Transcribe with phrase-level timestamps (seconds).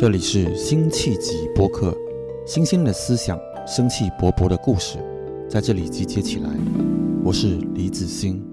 [0.00, 1.94] 这里是辛弃疾播客，
[2.46, 4.96] 新鲜的思想，生气勃勃的故事，
[5.46, 6.48] 在这里集结起来。
[7.22, 8.49] 我是李子欣。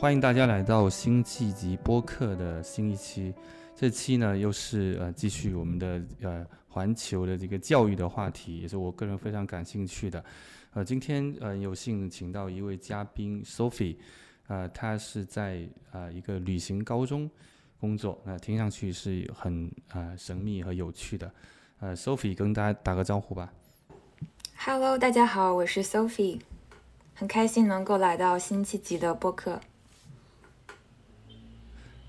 [0.00, 3.34] 欢迎大家来到辛弃疾播客的新一期。
[3.76, 10.24] 这期呢，又是呃继续我们的呃环球的这个教育的话题，也是我个人非常感兴趣的。
[10.72, 13.94] 呃，今天呃有幸请到一位嘉宾 Sophie，
[14.46, 17.30] 呃，她是在呃一个旅行高中
[17.78, 21.30] 工作，那听上去是很呃神秘和有趣的。
[21.78, 23.52] 呃，Sophie 跟大家打个招呼吧。
[24.56, 26.40] Hello，大家好，我是 Sophie，
[27.12, 29.60] 很开心能够来到辛弃疾的播客。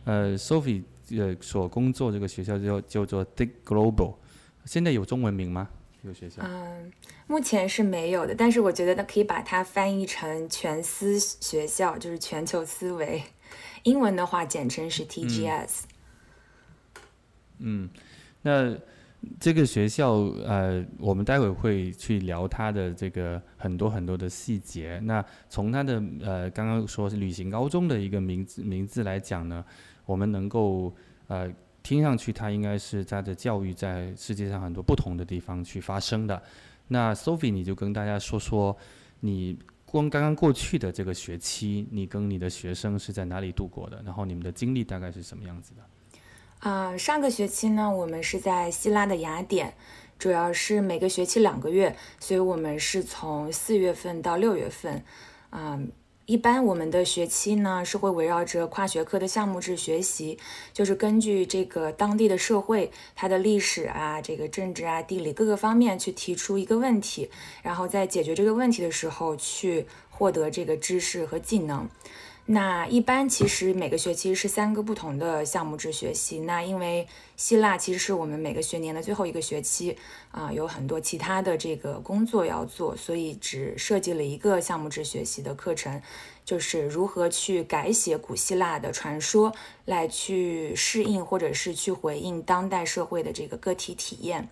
[0.06, 0.84] 呃，Sophie。
[1.14, 4.16] 呃，所工作这个学校叫叫做 Dick Global，
[4.64, 5.68] 现在有中文名吗？
[6.02, 6.42] 这个学校？
[6.42, 6.90] 嗯，
[7.28, 13.22] 目前是没有的，但是我觉得那可以把它翻译成全思学校，就是全球思维。
[13.84, 15.82] 英文的话，简称是 TGS。
[17.58, 17.90] 嗯，
[18.44, 18.74] 那
[19.38, 24.98] 这个学校呃，我们待会会去聊它的这个很多很多的细节。
[25.04, 29.66] 那从它的呃，刚刚说是旅行高中的一个名字名字来讲呢？
[30.12, 30.94] 我们能够
[31.28, 31.50] 呃
[31.82, 36.42] 听上去，它应该是它的教育在世界上很多不同的地方去发生的。
[36.90, 38.76] 那 Sophie，你就跟大家说说，
[39.22, 44.02] 你光刚刚过去的这个学期，你跟你的学生是在哪里度过的？
[44.04, 46.70] 然后你们的经历大概是什么样子的？
[46.70, 49.74] 啊，上个学期呢，我们是在希腊的雅典，
[50.20, 55.02] 主要是每个学期两个月，所以我们是从四月份到六月份，
[55.50, 55.80] 啊。
[56.32, 60.38] 一般我们的学期呢是会围绕着跨学科的项目制学习，
[60.72, 67.30] 就是根据这个当地的社会、它的历史啊、这个政治啊、地理各个方面去提出一个问题，
[67.62, 71.90] 然后在解决这个问题的时候去获得这个知识和技能。
[72.52, 76.40] 那一般其实每个学期是三个不同的项目制学习。
[76.40, 77.08] 那因为
[77.38, 79.96] 希腊其实是我们每个学年的最后一个学期
[80.32, 86.02] 啊，有很多其他的这个工作要做，所以只设计了一个项目制学习的课程，
[86.44, 89.54] 就是如何去改写古希腊的传说，
[89.86, 94.50] 来去适应或者是去回应当代社会的这个个体体验。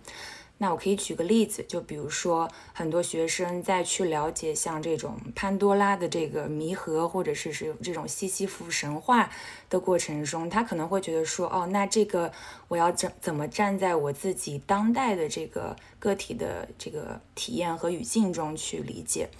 [0.62, 9.30] 那我可以举个例子，就比如说很多学生在去了解像这种潘多拉的这个谜盒，或者是是这种西西弗神话
[9.70, 12.30] 的过程中，他可能会觉得说，哦，那这个
[12.68, 19.30] 我要怎怎么站在我自己当代的这个个体的这个体验和语境中去理解？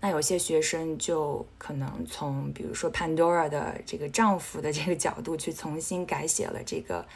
[0.00, 7.06] 那有些学生就可能从比如说潘多拉的这个丈夫的这个角度去重新改写了这个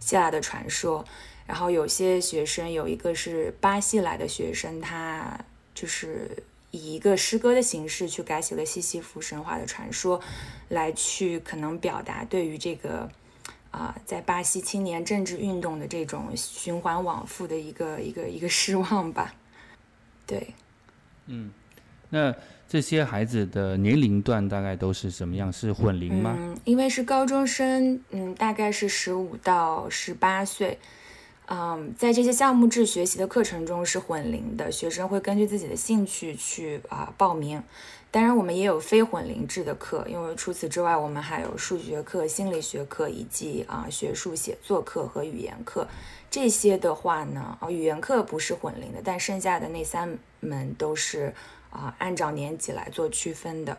[0.00, 1.04] 希腊的传说。
[1.46, 5.38] 然后有些学生有一个是巴西来的学生，他
[5.74, 6.30] 就是
[6.70, 10.20] 以一个诗歌的形式去改写了西西弗神话的传说，
[10.70, 13.08] 来去可能表达对于这个
[13.70, 19.34] 啊在巴西青年政治运动的这种循环往复的一个一个一个失望吧。
[20.26, 20.54] 对，
[21.26, 21.52] 嗯，
[22.08, 22.34] 那
[22.66, 25.52] 这些孩子的年龄段大概都是什么样？
[25.52, 26.34] 是混龄吗？
[26.38, 30.78] 嗯，因为是高中生，嗯，大概是十五到十八岁。
[31.46, 37.62] 嗯，在这些项目制学习的课程中是混龄的，学生会根据自己的兴趣去啊报名。
[38.10, 45.86] 当然，我们也有非混龄制的课，因为除此之外，我们还有数学课、心理学课以及啊学术写作课和语言课。
[46.30, 51.34] 这些的话呢，啊语言课不是混龄的，但剩下的那三门都是
[51.70, 53.76] 啊按照年级来做区分的。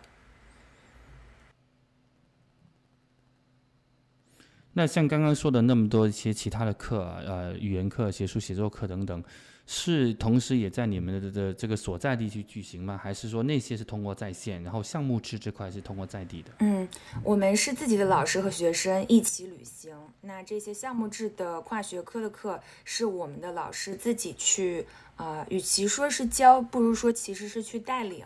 [4.77, 9.23] 那像刚刚说的那么多一些其他的课，呃，语言课、学术写作课等等，
[9.65, 12.99] 是同时也在你们的的这个所在地去举行吗？
[13.01, 16.51] 还是说那些是通过在线，然后项目制这块是通过在地的？
[16.59, 16.85] 嗯，
[17.23, 19.95] 我们是自己的老师和学生一起旅行。
[20.19, 28.25] 那这些项目制的跨学科的课，是我们的老师自己去，啊，与其说是教，不如说其实是去带领。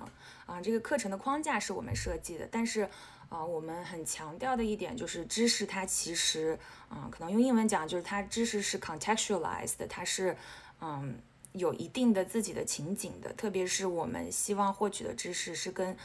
[0.50, 2.90] 啊，这个课程的框架是我们设计的，但是。
[3.30, 6.58] 啊，我们很强调的一点就是知识，它其实，
[6.90, 10.36] 啊，可能用英文讲就是它知识是 contextualized，它是，
[10.82, 11.16] 嗯，
[11.52, 13.32] 有一定的自己的情景的。
[13.34, 15.96] 特别是我们希望获取的知识是跟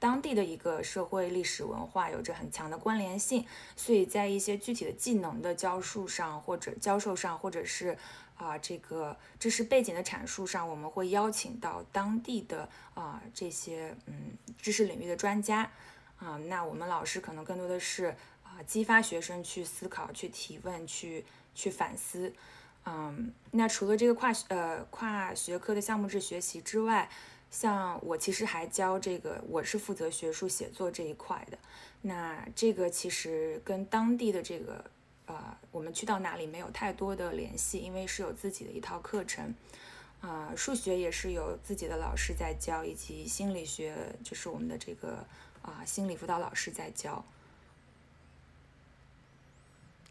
[0.00, 3.46] 当地的一个社会、历史文化有着很强的关联性，
[3.76, 7.96] 所以在一些具体的技能的教述上，或者教授上，或者是
[8.36, 15.70] 啊这个知识背景的阐述上，我们会邀请到当地的啊这些嗯知识领域的专家。
[16.18, 18.14] 啊，那我们老师可能更多的是
[18.44, 22.32] 啊，激发学生去思考、去提问、去去反思，
[22.86, 27.10] 嗯，那除了这个跨呃跨学科的项目制学习之外，
[27.50, 31.58] 像我其实还教这个，我是负责学术写作这一块的。
[32.02, 34.84] 那这个其实跟当地的这个
[35.32, 39.54] 呃，我们去到哪里没有太多的联系，因为是有自己的一套课程。
[40.20, 45.24] 啊，数学也是有自己的老师在教，以及心理学就是我们的这个
[45.62, 47.24] 啊心理辅导老师在教。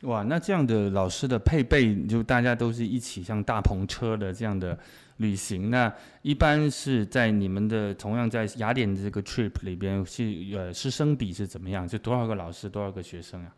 [0.01, 4.77] 哇，那这样的老师的配备，就大家都是一起像大篷车的这样的
[5.17, 5.69] 旅行。
[5.69, 5.93] 那
[6.23, 11.87] 一般是在你们的同样在雅典的这个 trip 里边，是呃师生比是怎么样？
[11.87, 13.55] 就多少个老师，多少个学生啊？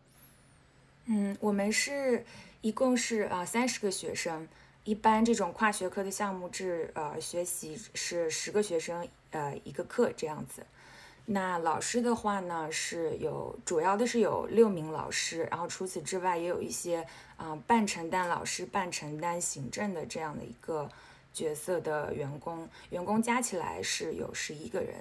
[1.05, 2.25] 嗯，我们是
[2.61, 4.47] 一共是啊三十个学生。
[4.85, 10.65] 一般这种跨学科的项目制呃学习是十个学生呃一个课这样子。
[11.25, 17.07] 那老师的话呢，是有主要的是有六名老师，然后除此之外也有一些
[17.37, 20.89] 啊半承担老师、半承担行政的这样的一个
[21.33, 24.95] 角色的员工，员工加起来是有十一个人。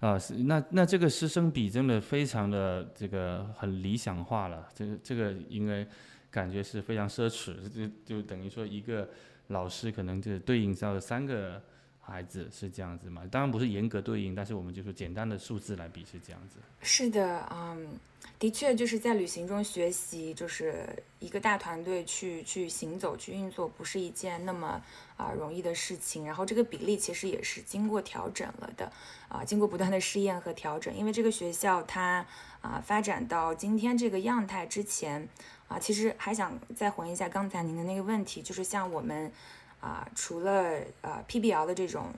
[0.00, 5.86] 啊，是那那这个师生比真的非常的这个很理想化了，这个这个应该
[6.30, 9.08] 感觉是非常奢侈，就就等于说一个
[9.48, 11.62] 老师可能就对应到三个。
[12.10, 13.22] 孩子是这样子嘛？
[13.30, 16.56] 当然不是严格对应，但是我们就是简单的数字来比是这样子。
[16.80, 17.98] 是的，嗯，
[18.38, 20.86] 的确就是在旅行中学习，就是
[21.18, 24.82] 一个大团队去去行走、去运作，不是一件那么
[25.16, 26.24] 啊容易的事情。
[26.24, 28.90] 然后这个比例其实也是经过调整了的，
[29.28, 30.96] 啊，经过不断的试验和调整。
[30.96, 32.24] 因为这个学校它
[32.62, 35.28] 啊发展到今天这个样态之前
[35.68, 39.30] 啊，其实还想再回应一下刚才您的那个问题，就是像我们。
[39.80, 42.12] 啊，除了呃 PBL 的这种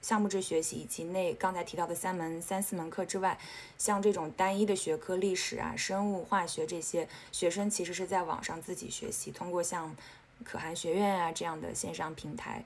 [0.00, 3.38] 项目制学习以及那刚才提到的三门三四门课之外，
[3.76, 9.94] 像这种单一的学科，历史啊、生物、化学这些，学生其实是在网上自己学习，通过像
[10.42, 12.64] 可汗学院啊这样的线上平台。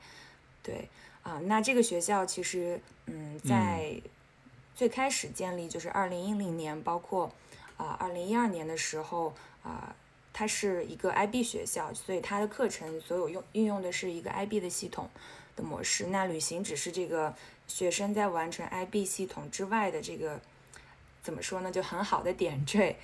[0.62, 0.88] 对，
[1.22, 4.00] 啊，那这个学校其实嗯，在
[4.74, 7.32] 最开始建立就是二零一零年，包括
[7.76, 9.94] 啊二零一二年的时候啊。
[10.38, 15.08] 它是一个 IB 学校，所以它的课程所有用运用的是一个 IB 的系统
[15.56, 16.08] 的模式。
[16.08, 17.34] 那旅行只是这个
[17.66, 20.38] 学生在完成 IB 系统之外的这个
[21.22, 21.72] 怎么说呢？
[21.72, 22.96] 就很好的点缀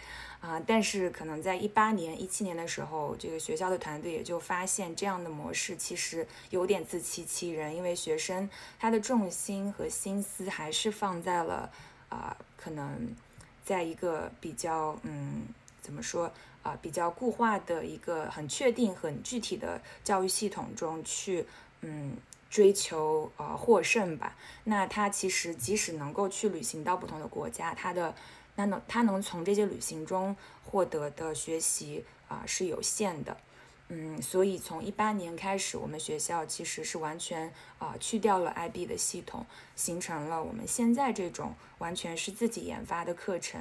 [0.42, 0.60] 啊。
[0.66, 8.46] 但是可能在一八年、一七年的时候，这个学校的团队也就发现这样的模式其实有点自欺欺人，因为学生
[8.78, 11.72] 他的重心和心思还是放在了
[12.10, 13.16] 啊，可能
[13.64, 15.46] 在一个比较嗯，
[15.80, 16.30] 怎么说？
[16.62, 21.46] 啊，比较固化的一个很确定、很具体的教育系统中去，
[21.80, 22.16] 嗯，
[22.48, 24.36] 追求呃获胜吧。
[24.64, 28.14] 那他其实即使能够去旅行到不同的国家，他的
[28.56, 33.36] 那能他能从这些旅行中获得的学习啊是有限的。
[33.88, 39.44] 嗯，所以从一八年开始，我们学校其实是完全啊去掉了 IB 的系统，
[39.74, 43.60] 形成了我们现在这种完全是自己研发的课程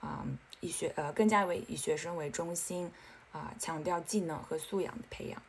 [0.00, 0.26] 啊。
[0.60, 2.90] 以学呃更加为以学生为中心
[3.32, 5.42] 啊，强调技能和素养的培养。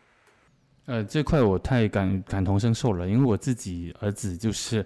[0.85, 4.85] 呃，这块我太感感同身受了，因为我自己儿子就是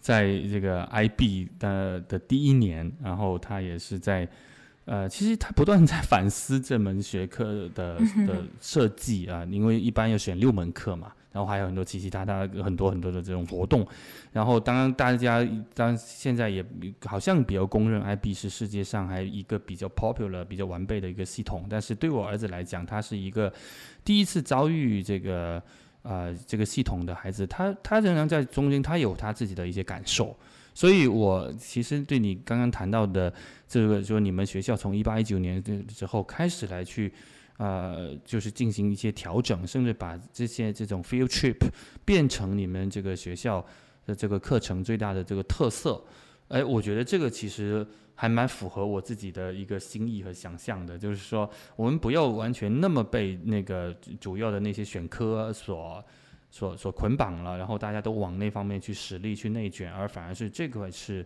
[0.00, 4.28] 在这个 IB 的的第一年，然后他也是在
[4.84, 11.12] 呃，其实他不断在反思这门学科的 的设计啊，因为一般要选六门课嘛。
[11.32, 13.86] 然后还有很多其其他他很多很多的这种活动，
[14.32, 15.42] 然后当然大家
[15.74, 16.64] 当现在也
[17.06, 23.50] 好像比较公认 IB 是世界上还一个比较 popular 比较完备的一个系统，但是对我儿子来讲，他是一个
[24.04, 25.62] 第一次遭遇这个
[26.02, 30.36] 呃这个系统的孩子，他他仍然在中间，他有他自己的一些感受，
[30.74, 33.32] 所以我其实对你刚刚谈到的
[33.66, 37.10] 这个，说你们学校从一八一九年之后开始来去。
[37.62, 41.58] 呃，就是进行一些调整，甚至把这些这种 field trip
[42.04, 43.64] 变成你们这个学校
[44.04, 46.02] 的这个课程最大的这个特色。
[46.48, 56.04] 哎，我觉得这个其实还蛮符合我自己的一个心意和想象的，就是说我们不要完全那么被那个主要的那些选科所
[56.50, 61.24] 所所捆绑了，然后大家都往那方面去使力去内卷，而反而是这个是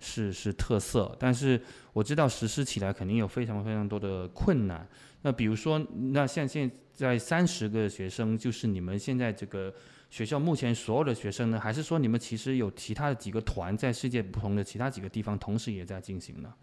[0.00, 1.16] 是是特色。
[1.16, 1.60] 但是
[1.92, 4.84] 我知道实施起来肯定有非常非常多的困难。
[5.26, 9.74] 那比如说，那像现在三十个学生，就是你们现在这个
[10.08, 16.54] 学校目前所有的学生呢，还是说你们其实有其他的几个团在世界不同的其他几个地方同时也在进行呢？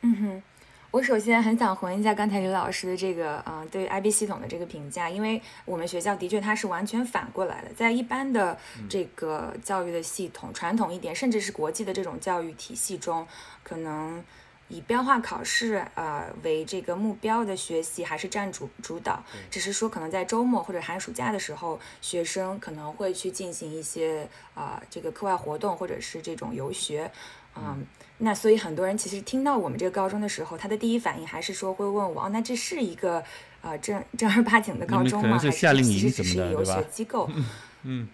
[0.00, 0.42] 嗯哼，
[0.90, 8.58] 我首先很想回应一下刚才刘老师的这个啊，对 IB 系统的这个评价，因为我们学校的确它是完全反过来的，在一般的
[8.90, 13.24] 这个教育的系统，传统一点，甚至是国际的这种教育体系中，
[13.62, 14.20] 可能。
[14.68, 27.10] 以标化考试呃为这个目标的学习还是占主主导，只是说可能在周末或者寒暑假的时候，学生可能会去进行一些啊这个课外活动或者是这种游学，
[27.56, 27.86] 嗯，
[28.18, 33.22] 那所以很多人其实听到我们这个高中的时候，他的第一反应还是说会问我，哦，那这是一个
[33.60, 35.38] 啊正正儿八经的高中吗？
[35.38, 37.30] 还是其实只是游学机构？
[37.84, 38.08] 嗯。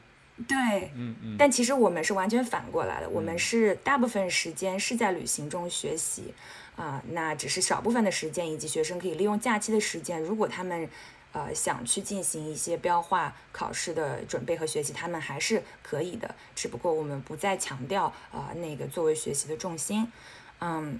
[0.48, 0.56] 对，
[0.94, 6.34] 嗯嗯，但其实我们是完全反过来的，我们是大部分时间是在旅行中学习，
[6.76, 10.88] 啊，那只是少部分的时间，以及学生可以利用假期的时间，如果他们，
[11.32, 20.10] 呃，想去进行一些标化考试的准备和学习，他们还是可以的，只不过我们不再强调，呃，那个作为学习的重心，
[20.60, 20.98] 嗯。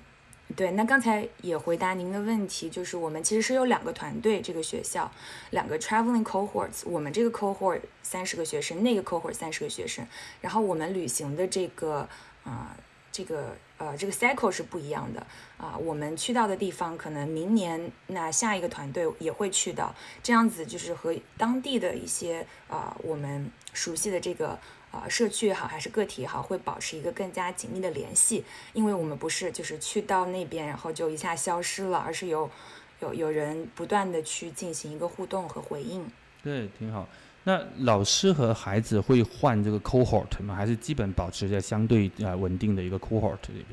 [0.57, 5.11] 对，那刚才也回答您的问题，就是我们其实是有两个团队，这个学校
[5.51, 10.05] 两个 traveling cohorts，我们这个 cohort 三十个学生，那个 cohort 三十个学生，
[10.41, 12.09] 然后我们旅行的这个
[12.45, 12.77] 啊，
[13.13, 15.25] 这个呃这个 cycle 是不一样的
[15.57, 24.59] 啊，我们去到的地方，可能明年那下一个团队也会去到，这样子就是和当地的一些啊我们熟悉的这个。
[24.93, 32.51] 啊，社区也好，还是个体也好，会保持一个更加紧密的联系，因为我们不是就是去到那边，然后就一下消失了，而是有
[32.99, 36.05] 有有人不断的去进行一个互动和回应。
[36.43, 37.09] 对，挺好。
[37.45, 40.57] 那老师和孩子会换这个 cohort 吗？
[40.57, 43.67] 还是基本保持在相对啊稳定的一个 cohort 这边？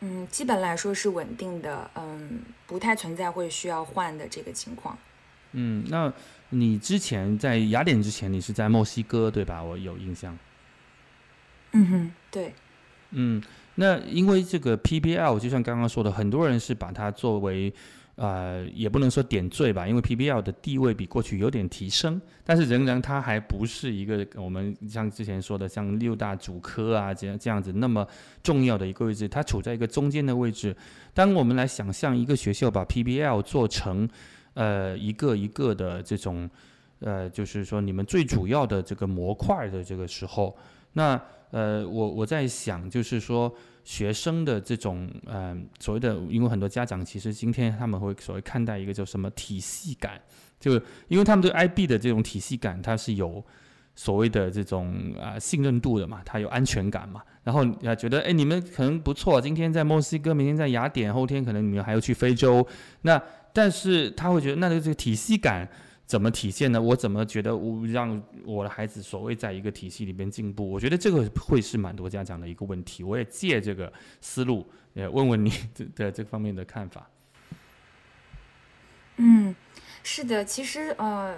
[0.00, 4.96] 嗯，基本来说是稳定的，嗯，不太存在会需要换的这个情况。
[5.50, 6.12] 嗯，那。
[6.50, 9.62] 你之前在雅典之前，你是在墨西哥对吧？
[9.62, 10.38] 我有印象。
[11.72, 12.54] 嗯哼，对。
[13.10, 13.42] 嗯，
[13.74, 17.72] 那因为这个 PBL，就像刚刚说的，很多人是把它作为，
[18.14, 28.06] 呃，也不能说点缀吧，因为 PBL 的地位比过去有点提升，但是仍然它还不是一个我们像之前说的像六大主科啊这样这样子那么
[28.42, 30.74] 重要的一个位置，它处在一个中间的位置。
[31.12, 34.08] 当我们来想象一个学校把 PBL 做成。
[34.56, 36.48] 呃，一个一个的这种，
[37.00, 40.56] 呃，就是说你们最主要的这个模块的这个时候，
[40.94, 41.20] 那
[41.50, 50.18] 呃，我我在想，就是说学生的这种，嗯，所谓的，因为很多家长其实今天他们会所谓看待一个叫什么体系感，
[50.58, 50.72] 就
[51.08, 53.44] 因为他们对 IB 的这种体系感，它是有
[53.94, 62.66] 所谓的这种啊信任度的嘛，它有安全感嘛，然后啊觉得哎你们可能不错，今天在墨西哥，明天在雅典，后天可能你们还要去非洲，
[63.02, 63.22] 那。
[63.56, 65.66] 但是他会觉得，那这个体系感
[66.04, 66.78] 怎么体现呢？
[66.78, 70.70] 我怎么觉得我让我的孩子所谓在一个体系里边进步？
[70.70, 73.02] 我觉得这个会是蛮多家长的一个问题。
[73.02, 75.50] 我也借这个思路，也问问你
[75.94, 77.08] 的这方面的看法。
[79.16, 79.56] 嗯，
[80.02, 81.34] 是的，其实呃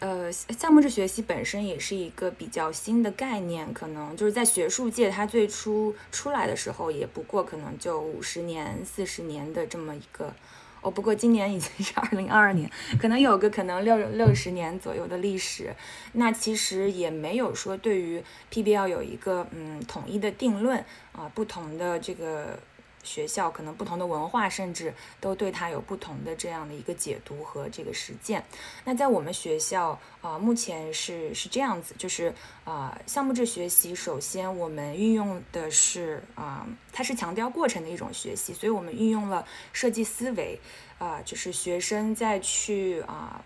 [0.00, 10.34] 呃，项目制学习本身也是一个比较新的概念，可能就是在学术界，它最初出来的时候，也不过可能就五十年、四十年的这么一个。
[10.82, 12.70] 哦，不过今年已经是二零二二年，
[13.00, 15.74] 可能有个可能六六十年左右的历史，
[16.12, 18.22] 那其实也没有说对于
[18.52, 22.58] PBL 有一个嗯统一的定论啊，不同的这个。
[23.02, 28.44] 学校可能不同的文化，甚至都对它有不同的这样的一个解读和这个实践。
[28.84, 32.32] 那在我们学校啊，目前是是这样子，就是
[32.64, 40.60] 啊，项目制学习，首先我们运用的是啊，它是强调过程的一种学习，所以我们运用了设计思维
[40.98, 43.44] 啊，就是学生在去啊，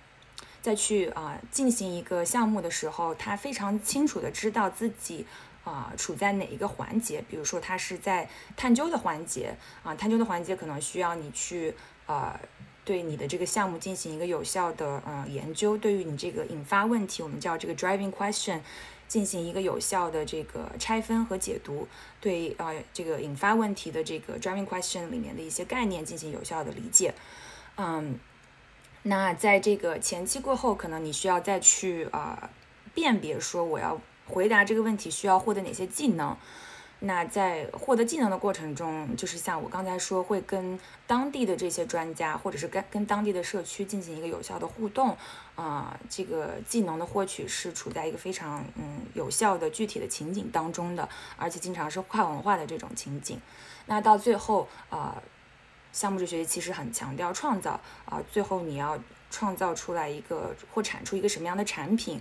[0.60, 5.26] 在去啊进行一个项目的时候，他非常清楚的知道自己。
[5.66, 7.20] 啊，处在哪一个环节？
[7.28, 11.74] 比如说，它是在探究的环节啊，探究的环节可能需要你去
[12.06, 12.38] 呃，
[12.84, 18.60] 对你的这个项目进行一个有效的呃研究，对于你这个引发问题，我们叫这个 driving question，
[19.08, 21.88] 进行一个有效的这个拆分和解读，
[22.20, 27.12] 对啊这个引发问题的这个 driving question 里面的一些概念进行有效的理解。
[27.76, 28.20] 嗯，
[29.02, 32.50] 那在这个前期过后，可能你需要再去啊
[32.94, 34.00] 辨别说我要。
[34.26, 36.36] 回答这个问题需要获得哪些技能？
[37.00, 45.14] 那在获得技能的过程中，就是像我刚才说，会跟当地的这些专家，或者是跟跟当地的社区进行一个有效的互动。
[45.54, 51.06] 啊，这个技能的获取是处在一个非常嗯有效的具体的情景当中的，
[51.36, 53.38] 而且经常是跨文化的这种情景。
[53.84, 55.22] 那到最后啊，
[55.92, 58.98] 项目制学习其实很强调创造啊，最后你要
[59.30, 62.18] 创造出来一个或产出一个什么样的产品，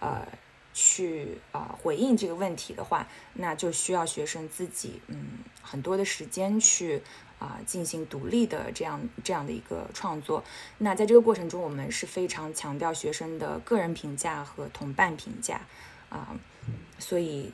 [0.00, 0.26] 呃。
[0.74, 7.00] 去啊回应这个问题的话，那就需要学生自己嗯很多的时间去
[7.38, 10.42] 啊进行独立的这样这样的一个创作。
[10.78, 15.60] 那在这个过程中，我们是非常强调学生的个人评价和同伴评价
[16.08, 16.36] 啊，
[16.98, 17.52] 所以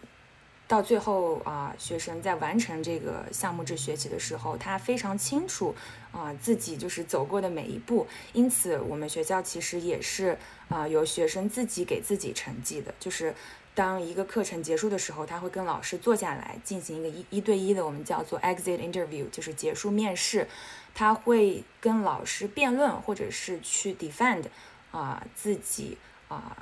[0.66, 5.74] 到最后啊，学生在完成这个项目制学习的时候，他非常清楚
[6.12, 8.06] 啊自己就是走过的每一步。
[8.32, 10.38] 因此，我们学校其实也是
[10.70, 13.34] 啊由学生自己给自己成绩的，就是
[13.74, 20.48] 当一个课程结束的时候，他会跟老师坐下来进行一个一一对一的，我们叫做 exit interview，就是结束面试。
[20.94, 24.44] 他会跟老师辩论，或者是去 defend
[24.90, 25.98] 啊自己
[26.28, 26.56] 啊。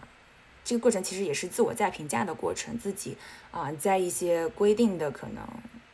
[0.64, 3.16] 这个过程其实也是自我再评价的过程，自己
[3.50, 5.42] 啊，在一些规定的可能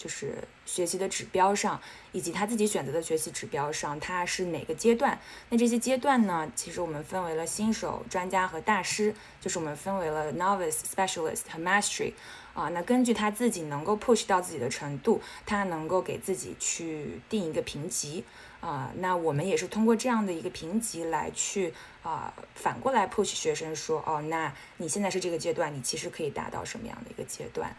[0.04, 0.34] 就是
[0.66, 1.80] 学习的指标上，
[2.12, 5.18] 以及他自己选择的学习指标上，他是哪个阶段？
[5.49, 6.46] 那这些阶段呢？
[6.54, 12.12] 其实我们分为了新手、专家和大师，就是我们分为了 novice、specialist 和 mastery。
[12.52, 18.23] 啊，那根据他自己能够 push 到自己的程度，他能够给自己去定一个评级。
[18.61, 27.75] 啊，那我们也是通过这样的一个评级来去啊，反过来 push 学生说，哦，那你现在是这个阶段，你其实可以达到什么样的一个阶段？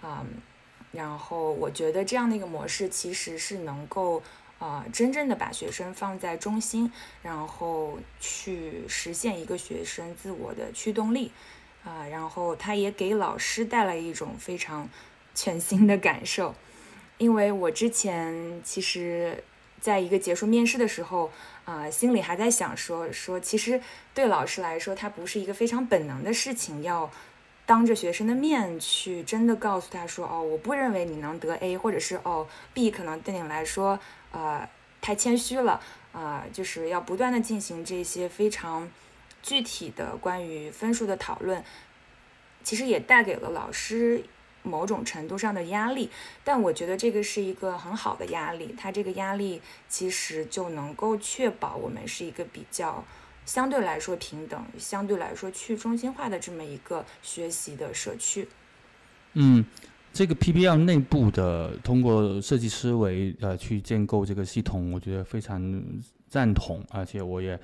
[0.00, 0.24] 啊，
[0.98, 4.20] 然后我觉得这样的一个模式其实是能够
[4.58, 6.90] 啊，真正的把学生放在中心，
[7.22, 11.30] 然后去实现一个学生自我的驱动力
[11.84, 14.88] 啊，然后他也给老师带来一种非常
[15.36, 16.52] 全新的感受，
[17.18, 19.44] 因为我之前其实。
[19.80, 21.30] 在一个结束面试的时候，
[21.64, 23.80] 啊，心里还在想说说，其实
[24.12, 27.08] 对老师来说，他不是一个非常本能的事情，要
[27.68, 34.00] 当着学生的面去真的告诉他说，哦，我不认为你能得 A，或者是哦 B，可能对你来说，
[34.32, 34.66] 呃，
[35.02, 35.78] 太谦虚了，
[36.12, 38.88] 啊，就是要不断的进行这些非常
[39.42, 41.62] 具体的关于分数的讨论，
[42.64, 44.24] 其实也带给了老师。
[44.64, 46.10] 某种程度上的压力，
[46.44, 48.74] 但我觉得这个是一个很好的压力。
[48.76, 53.02] 它这个压力其实就能够确保我们是一个比较
[53.48, 58.46] 相对来说平等、相对来说去中心化的这么一个学习的社区。
[59.32, 59.64] 嗯，
[60.12, 65.82] 这个 PBL 内部的通过设计思维呃去建构这个系统，我觉得非常
[66.28, 67.58] 赞同，而且我也。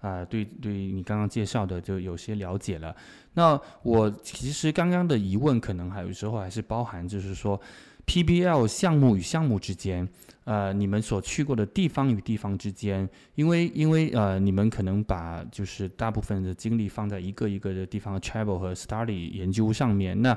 [0.00, 2.94] 啊，对，对你刚刚介绍的就有些了解了。
[3.34, 7.60] 那我其实刚刚的疑问，可能还有时候还是包含，就是说
[8.06, 10.08] ，PBL 项目与项目之间，
[10.48, 20.22] 呃，你们所去过的地方与地方之间，因为因为呃，你们可能把就是大部分的精力放在一个一个的地方 travel 和 study 研究上面。
[20.22, 20.34] 那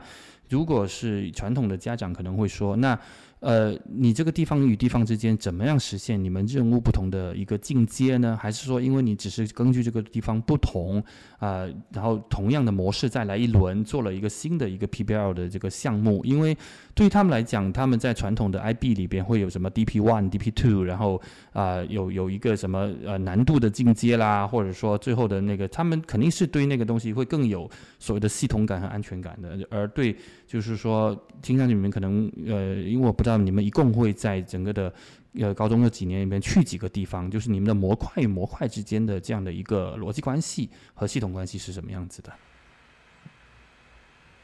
[0.52, 3.00] 如果是传统的家长可能会说，那。
[3.42, 8.38] 呃，你这个地方与地方之间怎么样实现你们任务不同的一个进阶呢？
[8.40, 11.04] 还是说，因为你只是根据这个地方不同
[11.40, 16.24] 啊，然后同样的模式再来一轮，做了一个新的一个 PBL 的这个项目？
[16.24, 16.56] 因为
[16.94, 21.20] 对于他们来讲，他们在传统的 IB 里边会有什么 DP One、DP Two，然后
[21.52, 30.16] 啊有有一个什么呃难度的进阶啦，或者说最后的那个，他们肯定是对那个东西会更有所谓的系统感和安全感的，而对。
[30.52, 34.94] 就是说，听上去你们可能呃，因为我不知道你们一共会在整个的
[35.36, 42.34] 呃高中的几年里面去几个地方，就是你们的模块与模块之间的这样的一个逻辑关系和系统关系是什么样子的？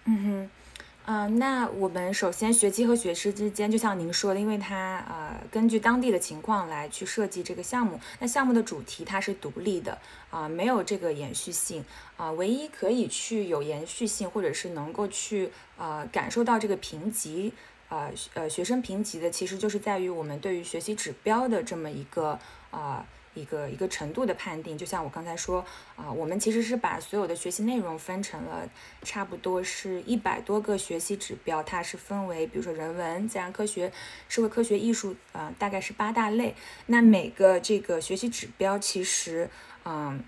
[0.06, 0.50] 嗯哼。
[1.10, 7.98] 嗯，那我们首先学期和学期之间，就像您说的，因为它呃根据当地的情况来去设计这个项目。
[8.20, 9.98] 那项目的主题它是独立的
[10.30, 11.86] 啊，没有这个延续性
[12.18, 12.30] 啊。
[12.34, 17.54] 唯一可以去有延续性，或者是能够去呃感受到这个评级
[17.88, 22.38] 呃呃学生评级的，其实就是在于我们对于学习指标的这么一个
[22.70, 23.06] 啊。
[23.38, 25.64] 一个一个程度的判定，就像我刚才说
[25.96, 28.68] 啊，我们其实是把所有的学习内容分成了
[29.04, 33.92] 差不多是一百多个学习指标，它是分为比如说人文、自然科学、
[34.28, 36.56] 社会科学、艺术啊，大概是八大类。
[36.88, 39.50] 那每个这个学习指标其实
[39.86, 40.24] 嗯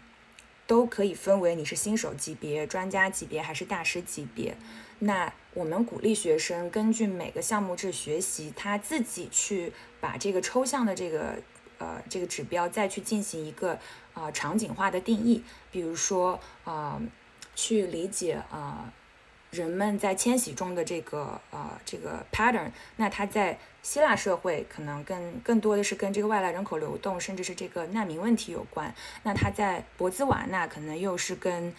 [0.68, 4.56] 都可以分为你是新手级别、专家级别还是大师级别。
[5.00, 11.36] 那我们鼓励学生根据每个项目制学习，他自己去把这个抽象的这个。
[11.80, 13.80] 呃，这个指标再去进行一个
[14.14, 17.02] 啊场景化的定义，比如说啊，
[17.56, 18.94] 去理解啊
[19.50, 31.74] 人们在迁徙中的这个呃这个 pattern，那它在希腊社会可能更更多的是跟这个外来人口流动，甚至是这个难民问题有关，那它在博兹瓦纳可能又是跟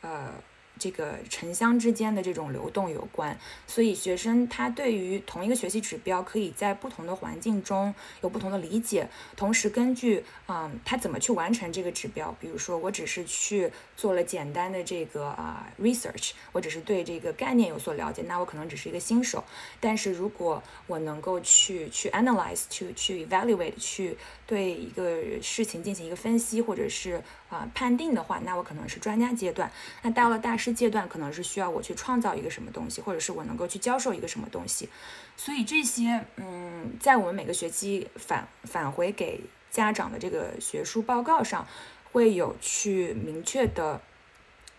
[0.00, 0.32] 呃。
[0.78, 9.08] 这个城乡之间的这种流动有关，所以学生他对于同一个学习指标，可以在不同的环境中有不同的理解。
[9.36, 19.44] 同时，根据嗯他怎么去完成这个指标，比如说我只是去做了简单的这个啊 research，我只是对这个概念有所了解，那我可能只是一个新手。
[19.78, 29.68] 但是如果我能够去去 analyze，去去 evaluate，去对一个事情进行一个分析，或者是啊判定的话，那我可能是专家阶段；
[30.02, 34.88] 那到了大师阶段，可能是需要我去创造一个什么东西，或者是我能够去教授一个什么东西。
[35.36, 41.66] 所以这些，嗯，在我们每个学期返返回给家长的这个学术报告上，
[42.10, 44.00] 会有去明确的。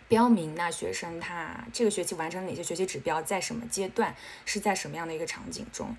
[0.09, 5.95] 标明那学生他这个学期完成哪些学习指标，在什么阶段，是在什么样的一个场景中，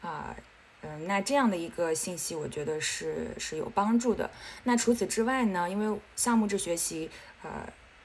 [0.00, 0.34] 啊，
[0.82, 4.30] 嗯，那这样的一个信息，我觉得是是有帮助的。
[4.64, 7.10] 那除此之外呢，因为项目制学习，
[7.42, 7.50] 呃。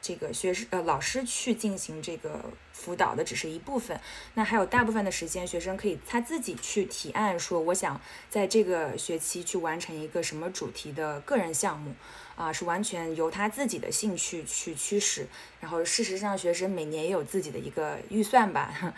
[0.05, 3.97] 这个学生呃老师去进行这个辅导的只是一部分，
[4.33, 11.95] 那还有大部分的时间，学生可以他自己去提案说，我想在这个学期去完成一个什么主题的个人项目，
[12.36, 15.25] 啊，是完全由他自己的兴趣去驱使。
[15.62, 18.93] 然后事实上，学生每年也有自己的一个预算吧，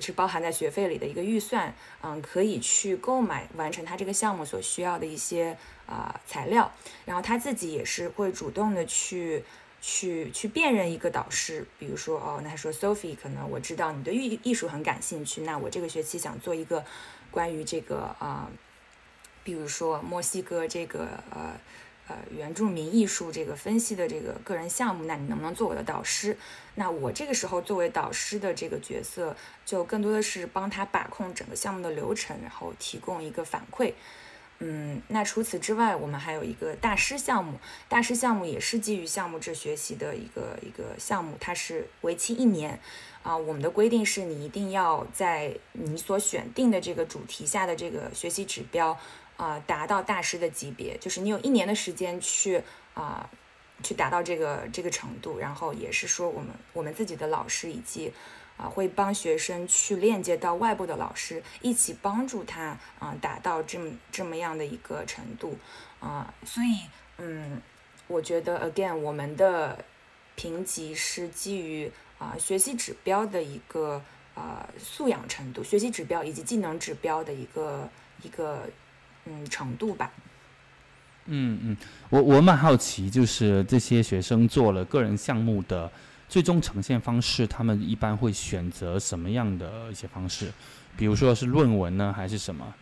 [0.00, 6.72] 是包含在学费里的一个预算，嗯，可以去购买完成他这个项目所需要的一些啊材料，
[7.04, 9.44] 然后他自己也是会主动的去。
[9.84, 16.84] 去去辨认一个导师，比如说哦，那他说 Sophie，可能我知道你对艺艺术很感兴趣，那我这个学期想做一个
[17.32, 18.48] 关于这个啊，
[19.42, 21.58] 比如说墨西哥这个呃
[22.12, 26.36] 呃原住民艺术这个分析的这个个人项目，那你能不能做我的导师？
[26.74, 33.92] 那我这个时候作为导师的这个角色，就更多的是帮他把控整个项目的流程，然后提供一个反馈。
[34.64, 37.58] 嗯，那除此之外，我们还有一个大师项目。
[37.88, 42.78] 大师项目也是基于项目制学习的一个一个项目，它是为期一年。
[43.24, 48.98] 啊，我们的规定是你一定要在你所选定的这个主题下的这个学习指标
[49.36, 52.62] 啊，达到大师的级别，就是你有一年的时间去
[52.94, 53.28] 啊，
[53.82, 55.38] 去达到这个这个程度。
[55.38, 58.12] 然后也是说，我们我们自己的老师以及。
[58.58, 65.56] 啊，会帮学生去链接到外部的老师，一起帮助他啊，达到这么这么样的一个程度
[66.00, 66.32] 啊。
[66.44, 67.62] 所以，嗯，
[68.06, 69.82] 我觉得 again，我们的
[70.36, 74.00] 评级是基于啊学习指标的一个
[74.34, 77.88] 呃素养程度，学习指标以及技能指标的一个
[78.22, 78.68] 一个
[79.26, 80.10] 嗯程度吧。
[81.26, 81.76] 嗯嗯，
[82.10, 85.90] 我我蛮好奇，就是这些学生做了个人项目的。
[86.28, 90.50] 最终呈现方式，他们一般会选择什么样的一些方式？
[90.96, 92.74] 比如说是论文呢，还是什么？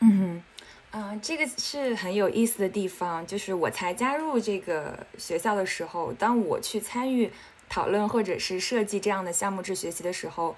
[0.00, 0.42] 嗯，
[0.90, 3.24] 啊，这个是很有意思的地方。
[3.24, 7.30] 就是我才加入这个学校的时候，当我去参与
[7.68, 10.56] 讨论或者是设计这样的项目制学习的时候，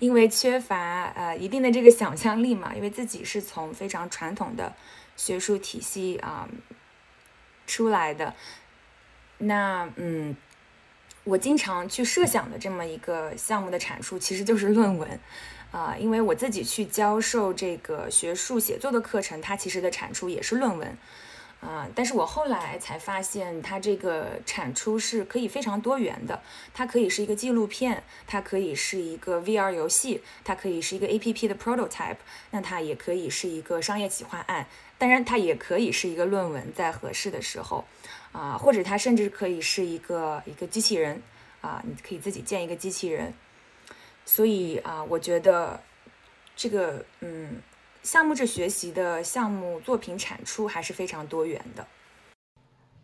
[0.00, 4.74] 因为缺乏呃一定的这个想象力嘛，因为自己是从非常传统的
[5.16, 6.48] 学术体系啊
[7.66, 8.34] 出来的。
[9.38, 10.34] 那嗯，
[11.24, 15.20] 我经常去设想的这么一个项目的产出，其实就是论文，
[15.72, 20.96] 啊，因为我自己去教授这个学术写作的课程，它其实的产出也是论文，
[21.66, 26.40] 啊，但是我后来才发现，它这个产出是可以非常多元的，
[26.72, 32.18] 它可以是一个纪录片，它可以是一个 VR 游戏，它可以是一个 APP 的 prototype，
[32.52, 37.84] 那它也可以是一个商业企划案，当然它也可以是一个论文，在合适的时候。
[38.32, 41.22] 啊，或者它甚至可以是一个一个机器人
[41.62, 43.32] 啊，你可以自己建一个机器人。
[44.26, 45.80] 所以啊，我觉得
[46.54, 47.62] 这个嗯，
[48.06, 51.84] 项目制学习的项目作品产出还是非常多元的。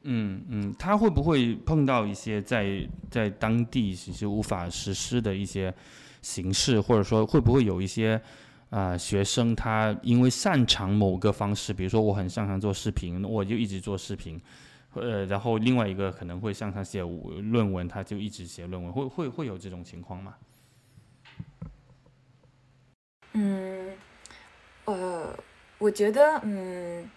[0.04, 5.74] 嗯嗯，他会不会碰到一些在在当地其实无法实施的一些
[6.22, 8.20] 形式，或者说会不会有一些
[8.70, 14.40] 啊学生他因为擅长某个方式，比如说我很擅长做视频，我就一直做视频。
[14.94, 20.34] 呃，然后另外一个可能会向他写论文，他就一直写论文，会会会有这种情况吗？
[23.32, 23.90] 嗯，
[24.84, 25.38] 呃，
[25.78, 27.10] 我觉得，嗯，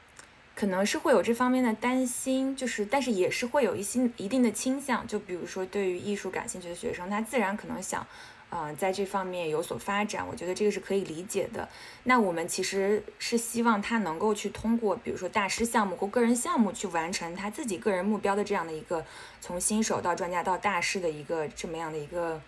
[0.56, 8.06] 可能是会有这方面的担心，就是，但是也是会有一些一定的倾向，就比如说对于艺术感兴趣的学生，他自然可能想。
[8.52, 11.68] 啊，在这方面有所发展，我觉得这个是可以理解的。
[12.04, 19.04] 那我们其实是希望他能够去通过，比如说大师项目或个人项目，去完成他自己个人目标的这样的一个
[19.42, 22.40] 从新手到专家到大师的一个这么样的一个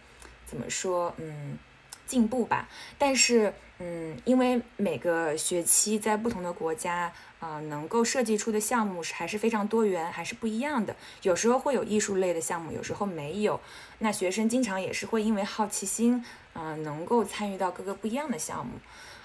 [0.46, 1.58] 怎么说，嗯，
[2.08, 2.68] 进步吧。
[2.98, 7.14] 但是，嗯，因为每个学期在不同的国家。
[7.40, 10.96] 啊，能够设计出的项目是还是非常多元，还是不一样的。
[11.22, 13.60] 有时候会有艺术类的项目，有时候没有。
[14.00, 18.72] 那学生经常也是会因为好奇心，啊，能够参与到各个不一样的项目。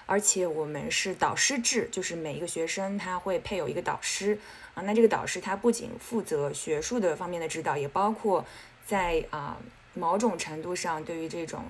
[0.05, 4.37] 而且我们是导师制，就是每一个学生他会配有一个导师
[4.75, 4.83] 啊。
[4.83, 8.45] 那这个导师他不仅负责学术的方面的指导，也包括
[8.85, 9.57] 在啊
[9.95, 11.63] 某种程度上对于这种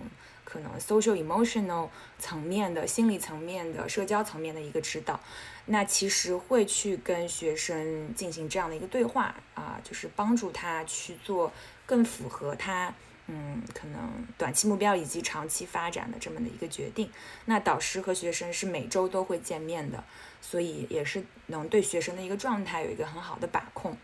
[0.54, 1.89] 可能 social emotional
[2.20, 5.20] 层面的心理层面的社交层面的一个指导。
[5.66, 11.52] 那其实会去跟学生进行这样的一个对话啊，就是帮助他去做
[11.88, 12.94] 更符合他
[13.28, 13.98] 嗯可能
[14.38, 17.10] 短期目标以及长期发展的这么的一个决定。
[17.46, 20.04] 那导师和学生是每周都会见面的，
[20.39, 23.98] 所以也是能对学生的一个状态有一个很好的把控。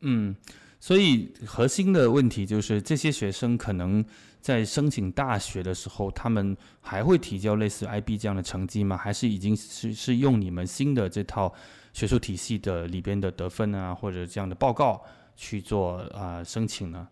[0.00, 0.34] 嗯，
[0.80, 4.04] 所以核心的问题就是这些学生可能。
[4.40, 8.96] 在申请大学的时候，他们还会提交类似 IB 这样的成绩吗？
[8.96, 11.52] 还是已经是是用你们新的这套
[11.92, 15.04] 学术体系的里边的得分啊，或者这样的报告
[15.36, 17.08] 去做啊申请呢？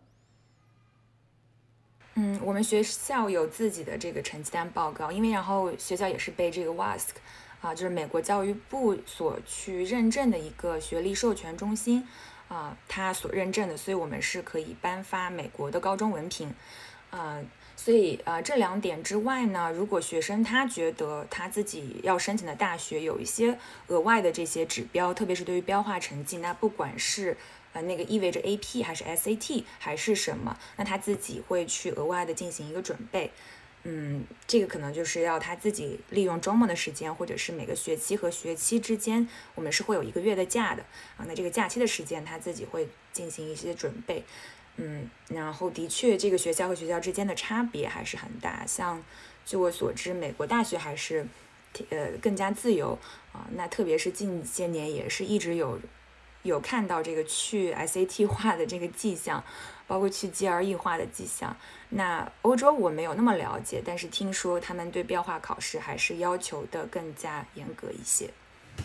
[2.14, 7.08] 嗯，我们学校有自己的这个成绩单报告，因为然后学校也是被这个 WASC
[7.60, 12.04] 啊，就是美国教育部所去认证的一个学历授权中心
[12.48, 16.52] 啊，它所认证的，所以我们是可以颁发美国的高中文凭。
[17.10, 17.42] 呃，
[17.76, 27.36] 所以呃，这两点之外呢，如果学生他觉得他自己要申请的大学有一些额外的这些指标，特别是对于标化成绩，那不管是
[27.72, 33.30] 呃那个意味着 AP 还是 SAT 还是什么，那他自己会去额外的进行一个准备。
[33.90, 40.82] 嗯，这个可能就是要他自己利用周末的时间，或者是每个学期和学期之间，我们是会有一个月的假的
[41.16, 44.22] 啊，那这个假期的时间他自己会进行一些准备。
[44.76, 48.66] 嗯，然后的确，这个学校和学校之间的差别还是很大。
[48.66, 49.02] 像
[49.46, 51.26] 据我所知，美国大学还是
[51.88, 52.98] 呃更加自由
[53.32, 53.48] 啊。
[53.54, 55.80] 那特别是近些年，也是一直有
[56.42, 59.42] 有看到这个去 SAT 化的这个迹象，
[59.88, 61.56] 包括去 GRE 化的迹象。
[61.88, 68.30] 那欧洲我没有那么了解，但是听说他们对标化考试还是要求的更加严格一些。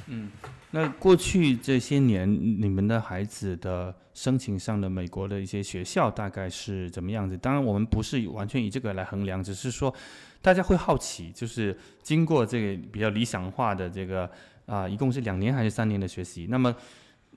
[0.07, 0.31] 嗯，
[0.71, 7.37] 那过去这些年，你们的孩子的申请上的美国的一些学校大概是怎么样子？
[7.37, 9.93] 当然，我们不是完全以这个来衡量，只是说
[10.41, 14.27] 大家会好奇，就是经过这个比较理想化的这个
[14.65, 16.75] 啊，一共是两年还是三年的学习，那么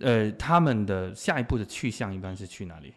[0.00, 2.94] 呃，他们的下一步的去向一般是去哪里？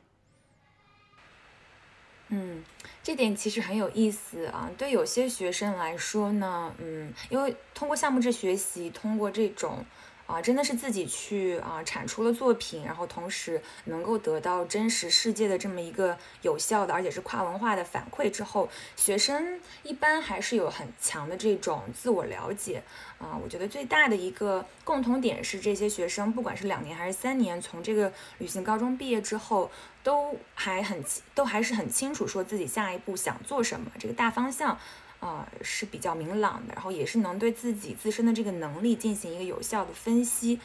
[2.29, 2.63] 嗯，
[3.03, 4.69] 这点其实很有意思啊。
[4.77, 9.85] 对有些学生来说呢，嗯，因为通过项目制学习，通过这种。
[10.29, 22.83] 啊，真的是自己去啊产出了作品，然后同时能够得到真实世界的这么一个有效的，而且是跨文化的反馈之后，学生一般还是有很强的这种自我了解
[23.17, 23.35] 啊。
[23.43, 29.71] 我觉得最大的一个共同点是，这些学生不管是两年还是三年，从这个旅行高中毕业之后，
[30.03, 34.77] 都还很都还是很清楚说自己下一步想做什么，这个大方向。
[35.19, 40.59] 啊，是比较明朗的，然后也是能对自己自身的这个能力进行一个有效的分析。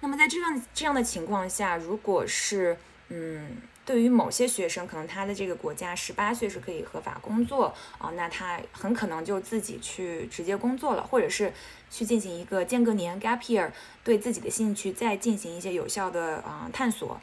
[0.00, 2.76] 那么在这样这样的情况下，如果是
[3.08, 11.52] 嗯，对于某些学生，可能他的这个国家十八岁是可以合法工作啊，那他很可能就自己去直接工作了，或者是
[11.90, 13.70] 去进行一个间隔年 gap year，
[14.04, 17.18] 对自己的兴趣再进行一些有效的啊探索。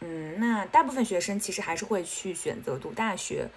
[0.00, 3.48] 嗯，那大部分学生其实还是会去选择读大学。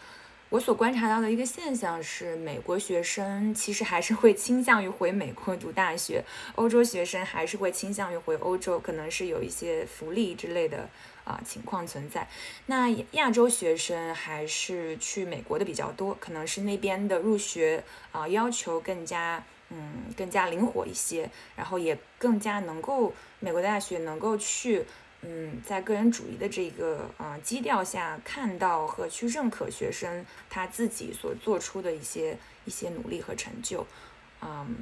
[0.51, 6.21] 我所观察到的一个现象是，美国学生其实还是会倾向于回美国读大学，
[6.55, 10.89] 欧洲学生还是会倾向于回欧洲，可能是有一些福利之类的
[11.23, 12.27] 啊情况存在。
[12.65, 24.85] 那亚洲学生还是去美国的比较多，可能是那边的入学啊要求更加嗯更加灵活一些，然后也更加能够美国大学能够去。
[25.23, 33.85] 嗯，在个人主义的这个啊基调下，看到和去认可学生他自己所做出的一些一些努力和成就，
[34.41, 34.75] 嗯，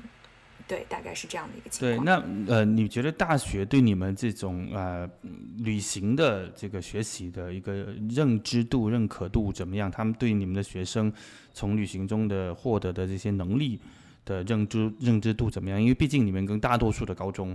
[0.65, 2.06] 对，大概是这样的一个情况。
[2.06, 5.10] 对，那呃，你觉得大学对你们这种呃
[5.58, 9.91] 旅行的这个学习的一个认知度、认可度怎么样？
[9.91, 11.12] 他们对你们的学生
[11.54, 13.78] 从旅行中的获得的这些能力
[14.23, 15.82] 的认知认知度怎么样？
[15.82, 17.54] 因为毕竟你们跟大多数的高中。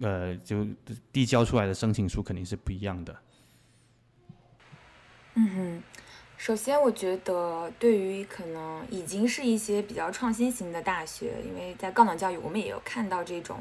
[0.00, 0.66] 呃，就
[1.12, 3.16] 递交出来的申请书肯定是不一样的。
[5.34, 5.82] 嗯哼，
[6.38, 13.58] 首先我觉得，对于可能已经是一些比较创新型的大学，因为在高等教育，我们也有看到这种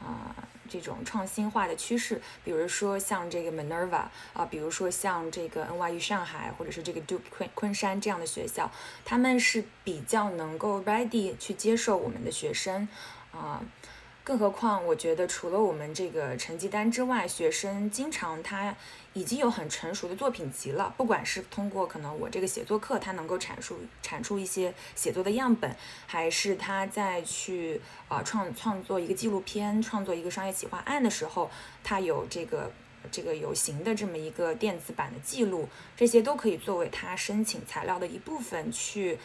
[0.00, 0.34] 啊
[0.66, 8.70] 这种创新化的趋势，比如说像这个 Minerva 啊，比如说像这个 NYU 上海，或者是这个 Duke 昆昆山这样的学校，
[9.04, 12.88] 他们是比较能够 ready 去接受我们的学生
[13.32, 13.62] 啊。
[14.22, 18.76] 更何况，我觉得除了我们这个成绩单之外，学生经常他
[19.14, 20.92] 已经有很成熟的作品集了。
[20.96, 25.74] 不管是通过可能我这个写作课，他能够阐述产出一些写作的样本，
[26.06, 31.50] 还是他在去啊创创作一个纪录片、创作一个商业企划案的时候，
[31.82, 32.70] 他有这个
[33.10, 39.18] 这个有形的这么一个电子版的记录，这些都可以作为他申请材料的一部分去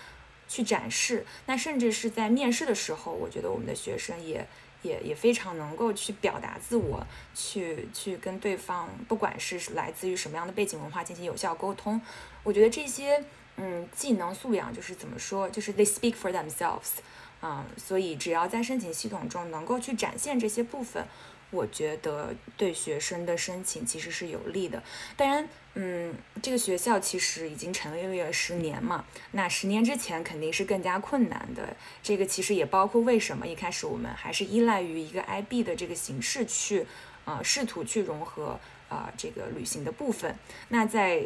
[0.47, 1.25] 去展示。
[1.45, 4.47] 那甚至是在面试的时候，我觉得我们的学生也
[4.85, 11.99] 也也非常能够去表达自我，去去跟对方，不管是来自于什么样的背景文化进行有效沟通。
[12.43, 13.23] 我觉得这些
[13.57, 16.99] 嗯技能素养就是怎么说，就是 they speak for themselves
[17.41, 21.05] 啊，所以只要在申请系统中能够去展现这些部分。
[21.51, 24.83] 我觉得对学生的申请其实是有利的。
[25.15, 31.75] 当然，嗯，这个学校其实已经成立了十年嘛，那十年之前肯定是更加困难的。
[32.01, 36.85] 这个其实也包括为什么一开始我们还是依赖于一个 IB 的这个形式去，
[37.25, 38.59] 啊，试图去融合
[38.89, 40.35] 啊这个旅行的部分。
[40.69, 41.23] 那在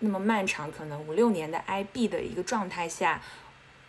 [0.00, 3.22] 那么漫长可能五六年的 IB 的一个状态下。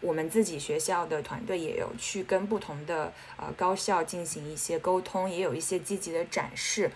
[0.02, 6.92] 我们自己学校的团队也有去跟不同的呃高校进行一些沟通，也有一些积极的展示。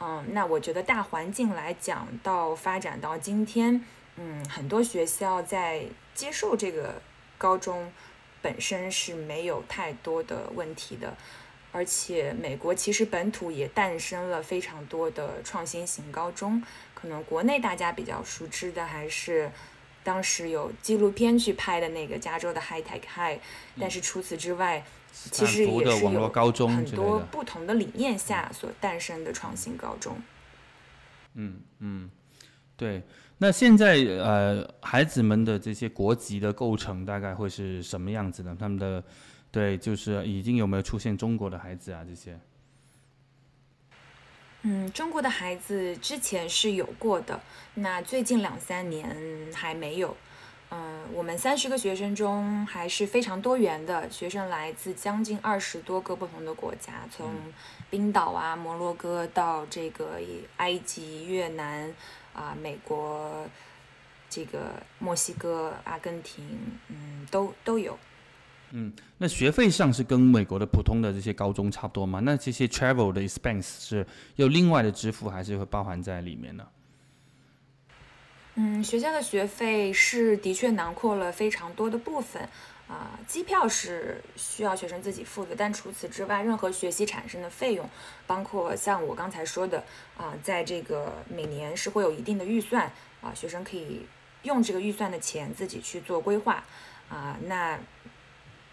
[0.00, 3.84] 嗯，那我觉得大环境来讲，到发展到今天，
[4.16, 5.82] 嗯，很多学校在
[6.14, 7.00] 接受这个
[7.36, 7.92] 高中
[8.40, 11.16] 本身是没有太多的问题的，
[11.72, 16.62] 而且美国其实本土也诞生了非常多的创新型高中，
[16.94, 19.50] 可能国内大家比较熟知的还是。
[20.04, 23.38] 当时有纪录片去拍的那个加州的 High Tech High，
[23.78, 26.28] 但是除此之外，其实也是有
[26.68, 30.16] 很多不同的理念下所诞生的创新高中。
[31.34, 32.10] 嗯嗯，
[32.76, 33.02] 对。
[33.36, 38.56] 那现在呃，孩子们的这些国籍的构成大概会是什么样子呢？
[38.58, 39.02] 他们的
[39.50, 42.04] 对，就是已经有没有出现中国的孩子啊？
[42.04, 42.38] 这些？
[44.62, 47.40] 嗯，中国的孩子之前是有过的，
[47.74, 49.16] 那最近两三年
[49.54, 50.16] 还没有。
[50.70, 57.26] 嗯，我们三十个学生中还是非常多元的，学生来自将近二十多个不同的国家，从
[57.88, 60.20] 冰岛啊、摩洛哥到这个
[60.58, 61.90] 埃及、越南
[62.34, 63.46] 啊、美国、
[64.28, 66.44] 这个墨西哥、阿根廷，
[66.88, 67.98] 嗯，都都有。
[68.72, 72.20] 嗯，那学费上是跟美国的普通的这些高中差不多吗？
[72.22, 76.66] 那这些 travel 的 expense 是有另外的支付，还是会包含在里面呢？
[78.60, 82.42] 嗯，学校的学费是的确囊括了非常多的部分
[82.88, 87.88] 啊，机票是需要学生自己付的，但除此之外，任何学习产生的费用，
[88.26, 89.84] 包括像我刚才说的
[90.16, 92.90] 啊，在这个每年是会有一定的预算
[93.20, 94.04] 啊，学生可以
[94.42, 96.64] 用这个预算的钱自己去做规划
[97.08, 97.78] 啊，那。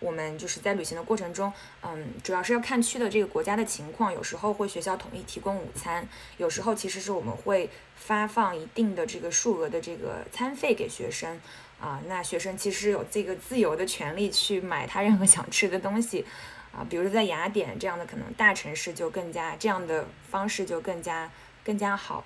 [0.02, 6.06] 我们就是在旅行的过程中，嗯，主要是要看去的这个国家的情况，有时候会学校统一提供午餐，
[6.38, 7.70] 有时候其实是我们会
[8.06, 11.42] 发放一定的这个数额的这个餐费给学生，
[11.80, 16.24] 啊，那学生其实有这个自由的权利去买他任何想吃的东西，
[16.72, 21.32] 啊，比如说在雅典这样的可能大城市就更加这样的方式就更加
[21.64, 22.24] 更加好，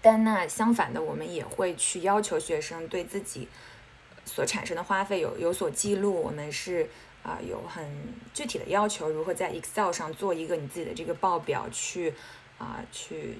[0.00, 3.48] 但那相反的，我们也会去要求学生对自己。
[4.28, 6.90] 所产生的花费有有所记录，我们是
[7.22, 7.84] 啊有很
[8.34, 12.12] 具体的要求，如何在 Excel 上做一个你自己的这个报表，去
[12.58, 13.38] 啊去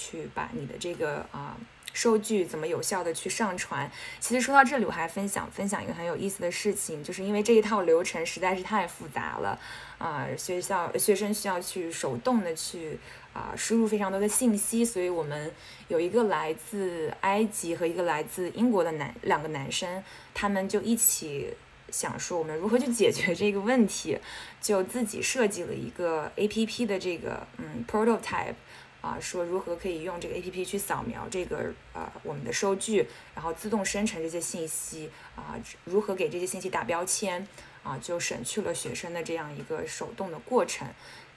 [0.00, 1.56] 去把你的这个啊
[1.92, 3.90] 收据怎么有效的去上传。
[4.20, 9.58] 其实说到这里，我还分享分享一个很有意思的事情，就是因为这一套流程实在是太复杂了
[9.98, 12.98] 啊，学校学生需要去手动的去。
[13.32, 15.52] 啊，输入非常多的信息，所以我们
[15.86, 20.02] 有一个来自埃及和一个来自英国的男两个男生，
[20.34, 21.54] 他们就一起
[21.92, 24.18] 想说我们如何去解决这个问题，
[24.60, 28.56] 就自己设计了一个 A P P 的这个嗯 prototype，
[29.00, 37.46] 啊，说如何可以用这个 A P P 去扫描这个呃我们的收据，然后自动生成这些信息，啊，如何给这些信息打标签，
[37.82, 40.86] 啊，就省去了学生的这样一个手动的过程。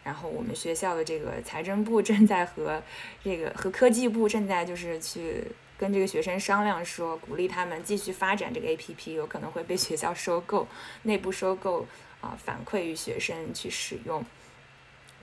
[0.04, 2.84] 然后我们学校的这个财政部 正在和
[3.24, 5.46] 这个和科技部正在就是去
[5.78, 10.68] 跟这个学生商量，说鼓励他们继续发展这个 APP，有可能会被学校收购，
[11.04, 11.86] 内部收购
[12.20, 14.26] 啊，反馈于学生去使用。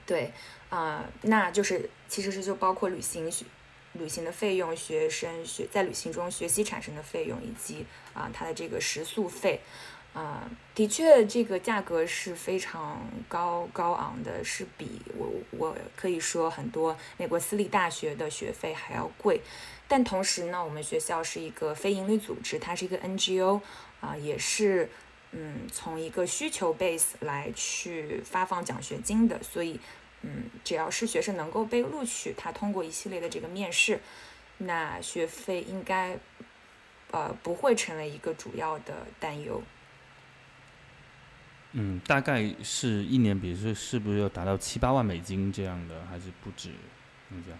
[0.07, 0.33] 对，
[0.71, 3.45] 啊，那就是其实是就包括旅行学
[3.93, 9.61] 旅行的费用，学生学在旅行中学习产生的费用，以及啊它的这个食宿费。
[10.13, 19.41] 啊，的确，这个价格是非常高高昂的，是比我我可以说很多美国私立大学的学费还要贵。
[19.87, 23.61] 但同时呢，我们学校是一个非营利组织，它是一个 NGO，
[24.01, 24.91] 啊，也是
[25.31, 29.41] 嗯从一个需求 base 来去发放奖学金的。
[29.45, 29.79] 所以，
[30.23, 34.01] 嗯，只要是学生能够被录取，他通过一系列的这个面试，
[34.59, 36.18] 那学费应该
[37.11, 39.62] 呃不会成为一个主要的担忧。
[41.73, 46.71] 嗯，大概是一年，比如说是不是要达到七八万美金这样的，还是不止？
[47.31, 47.59] 这样？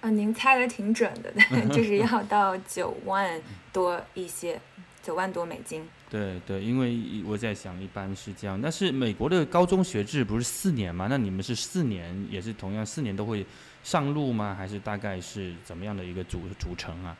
[0.00, 1.32] 啊，您猜的挺准的，
[1.74, 4.60] 就是要到九万多一些，
[5.08, 5.88] 九万多美金。
[6.10, 8.60] 对对，因为我在想，一般是这样。
[8.60, 11.06] 但是美国的高中学制不是四年吗？
[11.08, 13.46] 那你们是四年，也是同样四年都会
[13.82, 14.54] 上路吗？
[14.54, 17.16] 还是大概是怎么样的一个组组成啊？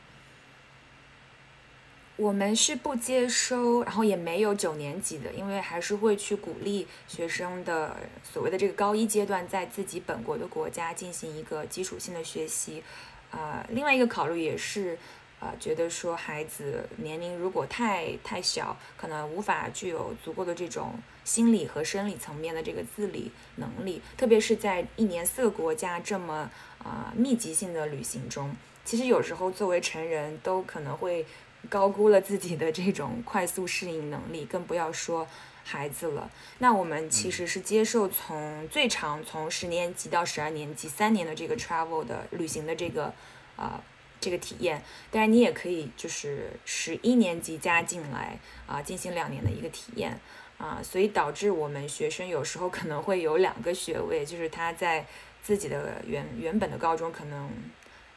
[2.16, 12.82] 我们是不接收，然后也没有九年级的，因为还是会去鼓励学生的所谓的这个高一阶段，在自己本国的国家进行一个基础性的学习。
[13.30, 14.98] 呃，另外一个考虑也是，
[15.40, 31.26] 呃，觉得说孩子年龄如果太太小，可能无法具有足够的这种心理和生理层面的这个自理能力，特别是在一年四个国家这么啊密集性的旅行中，其实有时候作为成人都可能会。
[31.68, 35.26] 高估了自己的这种快速适应能力，更不要说
[35.64, 36.30] 孩子了。
[36.58, 43.12] 那我们其实是接受从最长从十年级到十二年级三年的这个 travel 的旅行的这个
[43.56, 43.82] 啊
[44.20, 44.82] 这个体验。
[45.10, 50.18] 当然，你也可以就是十一年级加进来啊进行两年的一个体验
[50.58, 55.06] 啊，所以导致我们学生有时候可能会有两个学位，就是他在
[55.42, 57.50] 自己的原原本的高中可能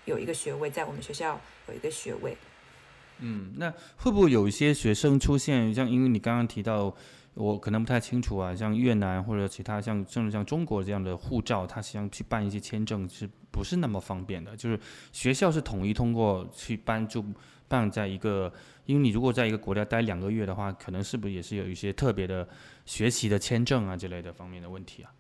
[0.06, 2.36] 有一个学位，在我们学校有一个学位。
[3.20, 6.96] 嗯，那会不会有一些学生出现，像因为你刚刚提到，
[7.34, 14.56] 我可能不太清楚啊，像越南或者其他像甚至像中国这样的护照，他实际上去办一些签证是不是那么方便的？
[14.58, 14.80] 就是
[15.12, 17.24] 学校是统一通过去办就
[17.68, 18.52] 办在一个，
[18.86, 22.48] 因为你如果在一个国家待两个月的话，可能是不是也是有一些特别的
[22.86, 25.14] 学习的签证啊之类的方面的问题啊？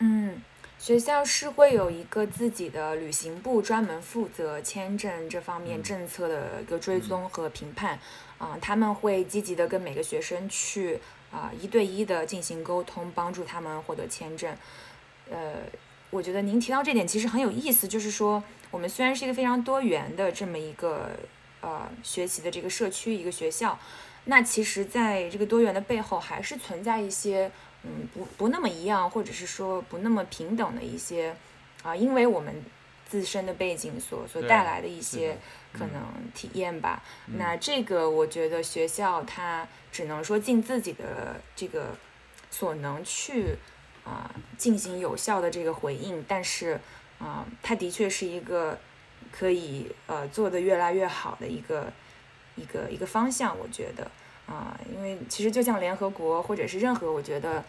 [0.00, 0.40] 嗯。
[0.78, 7.98] 学校是会有一个自己的旅行部，专门负责签证这方面政策的一个追踪和评判。
[8.38, 11.00] 啊，他们会积极的跟每个学生去
[11.32, 14.54] 啊一对一的进行沟通，帮助他们获得签证。
[15.30, 15.54] 呃，
[16.10, 21.12] 我觉得您提到这点其实很有意思，就是说我们虽然是一个非常多元的这么一个
[21.62, 23.78] 呃学习的这个社区一个学校，
[24.26, 27.50] 那其实在这个多元的背后，还是存在一些。
[27.88, 31.36] 嗯，不不那么一样，或者是说不那么平等的一些
[31.84, 32.52] 啊，因为我们
[33.08, 35.38] 自身的背景所所带来的一些
[35.72, 36.02] 可能
[36.34, 37.00] 体验吧。
[37.26, 41.94] 那这个我觉得学校它只能说尽自己的这个
[42.50, 43.54] 所能去
[44.04, 46.80] 啊进行有效的这个回应，但是
[47.20, 48.76] 啊，它的确是一个
[49.30, 51.92] 可以呃做的越来越好的一个
[52.56, 54.10] 一个一个方向，我觉得。
[54.46, 57.64] 啊，因为其实就像联合国或者是任何，我觉得，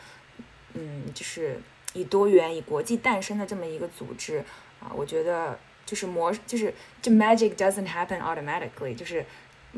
[0.75, 1.59] 嗯，就是
[1.93, 4.43] 以多元、以国际诞生的这么一个组织
[4.79, 5.57] 啊，我觉得
[5.87, 6.71] 就是模，就是
[7.01, 9.25] 这 magic doesn't happen automatically，就是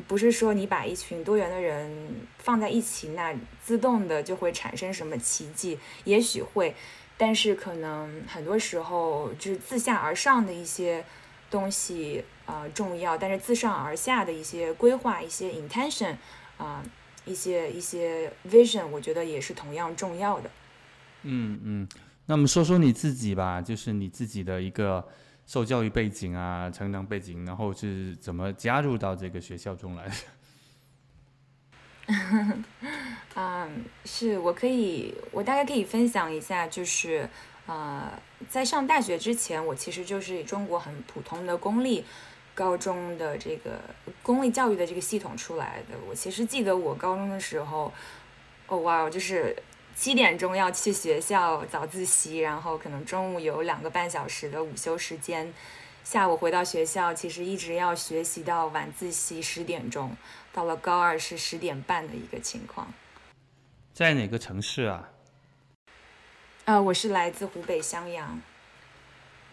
[0.09, 3.33] 不是说你把一群多元的人放在一起，那
[3.63, 5.79] 自动的就会产生什么奇迹？
[6.03, 6.75] 也许会，
[7.17, 11.05] 但是可能很多时候就是自下而上的一些
[11.49, 16.17] 东西啊重要，但是自上而下的一些规划、一些 intention。
[16.59, 16.83] 啊，
[17.25, 20.51] 一些一些 vision，我觉得也是同样重要的。
[21.23, 21.87] 嗯嗯，
[22.27, 25.03] 那我们说说你自己吧，就是你自己的一个
[25.47, 30.13] 受教育背景啊，成长背景，然后是怎么加入到这个学校中来的？
[33.35, 37.29] 嗯，是我可以，我大概可以分享一下，就是
[37.67, 38.11] 呃，
[38.49, 42.03] 在上大学之前，我其实就是中国很普通的公立。
[42.59, 43.79] 高中的这个
[44.21, 47.89] 公立教育的这个系统出来的，我其实记得我高中的时候，
[48.67, 49.55] 哦哇，就是
[49.95, 55.53] 七点钟要去学校早自习，然后可能中午有两个半小时的午休时间，
[56.03, 60.17] 下午回到学校，其实一直要学习到晚自习十点钟，
[60.51, 62.93] 到了高二是十点半的一个情况。
[63.93, 65.09] 在哪个城市啊？
[66.65, 68.41] 呃，我是来自湖北襄阳。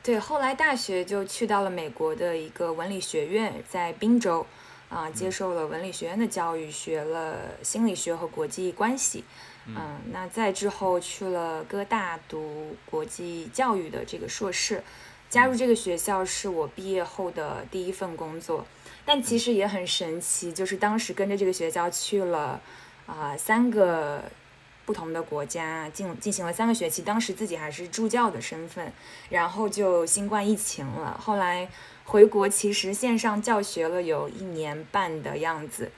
[0.07, 4.46] 对，后来大学就去到了美国的一个文理学院，在宾州，
[4.88, 9.24] 啊，接受了文理学院的教育，学了心理学和国际关系。
[9.66, 14.80] 嗯，那在之后去了哥大读国际教育的这个硕士，
[15.28, 18.64] 加入这个学校是我毕业后的第一份工作。
[19.04, 22.61] 但其实也很神奇，就是当时跟着这个学校去了
[23.07, 24.22] 啊三个。
[24.87, 28.93] 不同的国家进进行了三个学期，当时自己还是助教的身份，
[29.28, 31.20] 然后就新冠疫情了。
[31.20, 31.68] 后来
[32.05, 35.91] 回国，其实线上教学了有一年半的样子，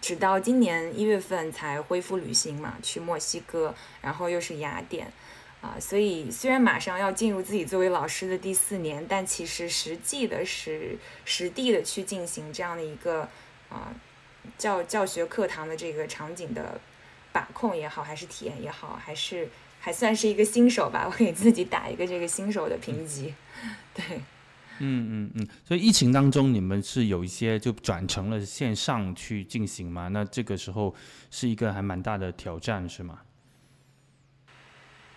[0.00, 5.12] 直到今年一月份才恢复旅行嘛，去墨西哥，然后又是雅典，
[5.60, 13.28] 啊，所以虽然马上要进入自己作为老师的第四年，但其实实际的是实地的去进行这样的一个
[13.70, 13.92] 啊
[14.56, 16.80] 教教学课堂的这个场景的。
[17.36, 19.46] 把控也好，还是体验也好，还是
[19.78, 23.34] 还算是一个新手吧，我给自己打一个这个新手的评级。
[23.92, 24.02] 对，
[24.78, 30.08] 嗯嗯嗯，所以疫情当中你们是有一些就转成了线上去进行吗？
[30.08, 30.94] 那这个时候
[31.30, 33.18] 是一个还蛮大的挑战，是吗？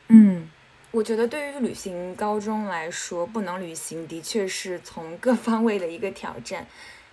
[0.09, 0.49] 嗯，
[0.91, 6.67] 我觉得对于旅行高中来说，不能旅行的确是从各方位的一个挑战。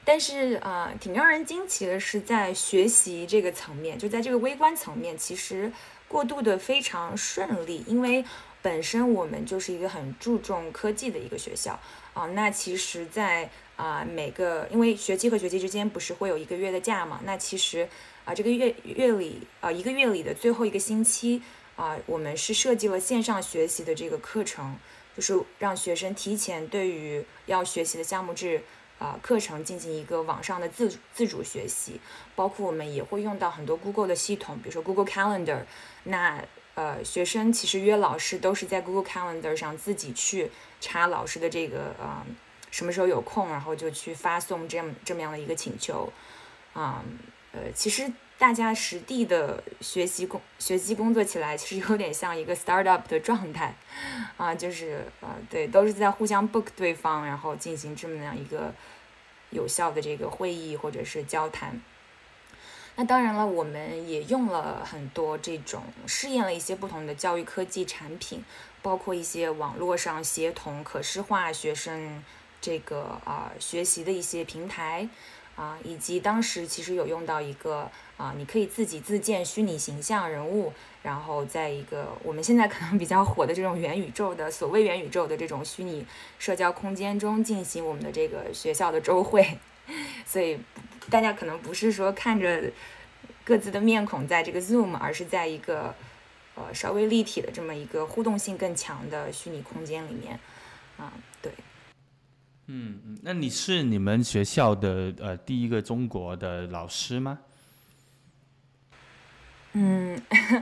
[0.09, 5.73] 但是啊，挺让人惊奇的是，在学习这个层面，就在这个微观层面，其实
[6.07, 7.83] 过渡的非常顺利。
[7.89, 8.25] 因为
[8.63, 11.77] 本身我们就是一个很注重科技的一个学校
[12.15, 12.25] 啊。
[12.27, 17.21] 那其实，在啊每个因为学期和学期之间不是会有一个月的假嘛？
[17.25, 17.89] 那其实
[18.25, 21.43] 啊这个月月里啊一个月里的最后一个星期
[21.75, 24.77] 啊，我们是设计了线上学习的这个课程，
[25.17, 28.63] 就是让学生提前对于要学习的项目制。
[28.99, 32.01] 啊，课程进行一个网上的自自主学习，
[32.35, 35.65] 包括我们也会用到很多 Google 的系统，比如说 Google Calendar。
[36.05, 36.43] 那
[36.75, 42.25] 呃，学生其实约老师都是在 Google Calendar 上自己去查老师的这个呃
[42.71, 46.13] 什么时候有空，然后就去发送这样这么样的一个请求。
[46.75, 47.03] 啊，
[47.53, 53.75] 呃，其实大家实地的学习工学习工作起来，其实有点像一个 startup 的状态。
[54.37, 58.75] 啊，就是呃，对，都是在互相 book 对方，然后进行这么样一个
[59.49, 61.81] 有效的这个会议或者是交谈。
[62.97, 68.45] 那当然了，我们也用了很多这种试验了一些不同的教育科技产品，
[68.83, 72.23] 包括一些网络上协同可视化学生
[72.61, 75.09] 这个啊学习的一些平台。
[75.57, 86.05] 啊，以及当时其实有用到一个啊，你可以自己自建虚拟形象人物，然后在一个我们现在可能比较火的这种元宇宙的所谓元宇宙的这种虚拟
[86.39, 89.59] 社交空间中进行我们的这个学校的周会，
[90.25, 90.59] 所以
[91.11, 92.73] 大家可能不是说看着
[93.45, 95.95] 各自的面孔在这个 Zoom，而是在一个
[96.55, 100.41] 呃稍微立体的这么一个互动性更强的虚拟空间里面，
[100.97, 101.13] 啊，
[101.43, 101.53] 对。
[102.69, 107.39] 嗯嗯，那你是你们学校的呃第一个中国的老师吗？
[109.79, 110.19] 嗯，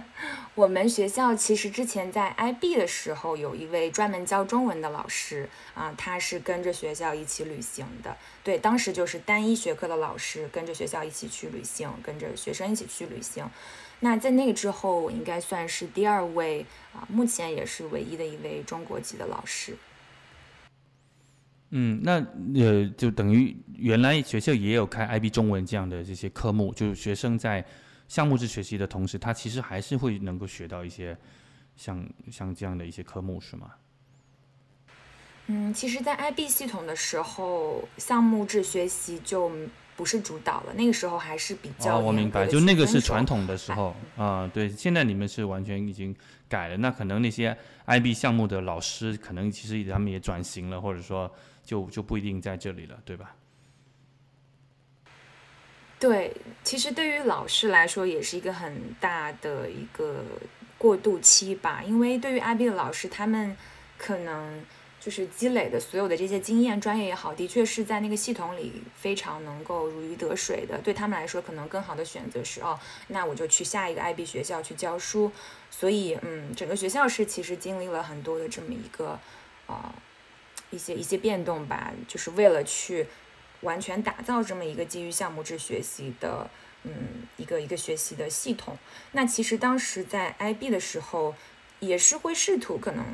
[0.56, 8.16] 我们学校其实之前在 IB 的时候有一位专门教中文的老师啊，他是跟着学校一起旅行的。
[8.42, 13.48] 对，当时就是单一学科的老师跟着学校一起去旅行，跟着学生一起去旅行。
[14.00, 19.76] 那在那个之后，我应该算是第二位啊，目前也是唯一的一位中国籍的老师。
[21.70, 22.14] 嗯，那
[22.56, 27.64] 呃，就等于原来学校也有开 IB 中文这样的这些科目，就是学生在
[28.08, 31.16] 项目制学习的同时，他其实还是会能够学到一些
[31.76, 33.70] 像像这样的一些科目，是吗？
[35.46, 39.50] 嗯，其实，在 IB 系统的时候，项目制学习就
[39.96, 41.98] 不是主导了，那个时候还是比较。
[41.98, 46.14] 哦，我明白，就那个是传统的时候啊，对，现在你们是完全已经
[46.48, 51.30] 改了，那可能那些 IB 项目的老师，可能其实他们也转型了，或者说。
[51.64, 53.34] 就就不一定在这里了，对吧？
[56.04, 56.30] 对，
[56.62, 60.22] 其实对于老师来说也是一个很大的一个
[60.76, 63.56] 过渡期吧，因为对于 IB 的老师，他们
[63.96, 64.62] 可能
[65.00, 70.76] 就是积累的所有的这些经验、专业也好，的确是在那个系统里非常能够如鱼得水的。
[70.84, 72.78] 对他们来说，可能更好的选择是哦，
[73.08, 75.32] 那我就去下一个 IB 学校去教书。
[75.70, 79.18] 所以，嗯，整个学校是其实经历了很多的这么一个
[79.66, 79.94] 啊。
[80.70, 83.06] 一些一些变动吧，就是为了去
[83.64, 86.48] 完全打造这么一个基于项目制学习的，
[86.84, 86.92] 嗯，
[87.36, 88.78] 一个一个学习的系统。
[89.12, 91.34] 那其实当时在 IB 的时候，
[91.80, 93.04] 也是会试图可能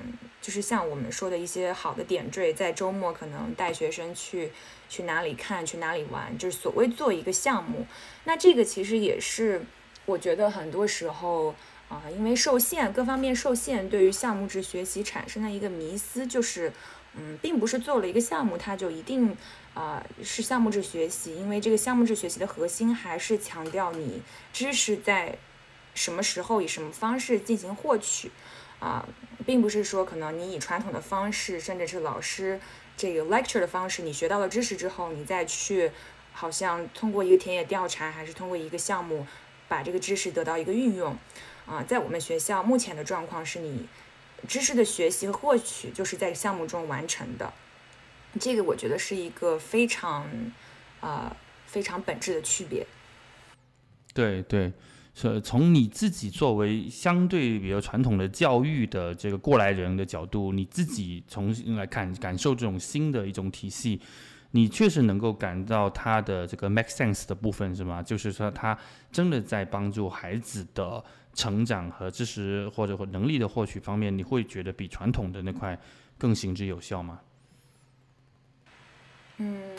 [0.43, 4.53] 就是像我们说的一些好的点缀，在周末可能带学生去
[4.89, 7.87] 去哪里看，去哪里玩，就是所谓做一个项目。
[8.25, 9.65] 那这个其实也是
[10.05, 11.55] 我觉得很多时候
[11.89, 16.73] 啊，因为受限，各方面受限，对于项目制学习产生的一个迷思就是。
[17.15, 19.37] 嗯，并不是做了一个项目，它就一定
[19.75, 25.37] 啊是项目制学习，因为这个项目制学习的核心还是强调你知识在
[25.93, 28.31] 什么时候以什么方式进行获取
[28.79, 29.05] 啊，
[29.45, 32.61] 并不是说可能你以传统的方式，甚至是老师
[32.97, 35.91] 这个 lecture 的方式，你学到了知识之后，你再去
[36.33, 39.27] 好像通过一个田野调查，还是通过一个项目
[39.67, 41.19] 把这个知识得到一个运用
[41.67, 43.89] 啊，在我们学校目前的状况是你。
[44.49, 47.53] 知识的学习和获取就是在项目中完成的，
[48.39, 50.27] 这个我觉得是一个非常，
[51.01, 51.35] 呃，
[51.67, 52.87] 非常本质的区别。
[54.13, 54.73] 对对，
[55.15, 64.01] 所以从你自己作为相对比较传统的教育的这个过来人的角度，你自己重新来看感受这种新的一种体系。
[64.53, 68.03] 你确实能够感到他的这个 make sense 的部分是吗？
[68.03, 68.77] 就是说他
[69.13, 75.79] 真的在帮助孩子的成长和知识或者能力的获取方面，你会觉得比传统的那块
[76.19, 77.21] 更行之有效吗？
[79.39, 79.77] 嗯，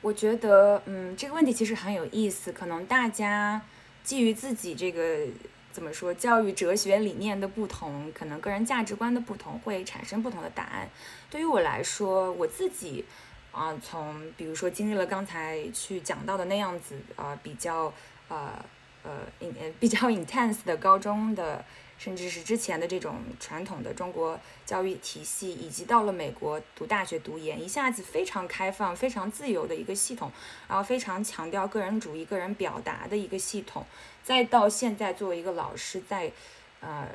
[0.00, 2.52] 我觉得，嗯，这个问题其实很有意思。
[2.52, 3.60] 可能大家
[4.04, 5.26] 基于自己这个
[5.72, 10.88] 怎么说，教育哲学理念的不同，可能个人价值观的不同，会产生不同的答案。
[11.28, 13.04] 对于我来说，我自己
[13.50, 17.92] 啊，从比如说经历了刚才去讲到的那样子啊，比较
[18.28, 18.64] 呃
[19.02, 19.10] 呃
[19.78, 21.64] 比较 intense 的高中的。
[22.00, 30.32] 甚至是之前的这种传统的中国教育体系，以及到了美国读大学读研，一下子非常开放、非常自由的一个系统，
[30.66, 33.84] 然后非常强调个人主义、个人表达的一个系统，
[34.24, 36.32] 再到现在作为一个老师，在
[36.80, 37.06] 呃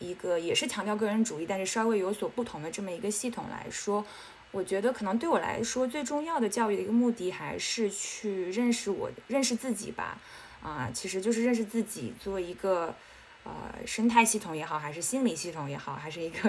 [0.00, 4.04] 一个也是强调个人主义，但是稍微有所不同的这么一个系统来说，
[4.50, 10.18] 我觉得可能对我来说最重要的教育的一个目的，还是去认识我、认识自己吧。
[10.62, 12.94] 啊，其实就是认识自己，做一个。
[13.44, 16.48] 呃，生态系统也好，还是心理系统也好，还是一个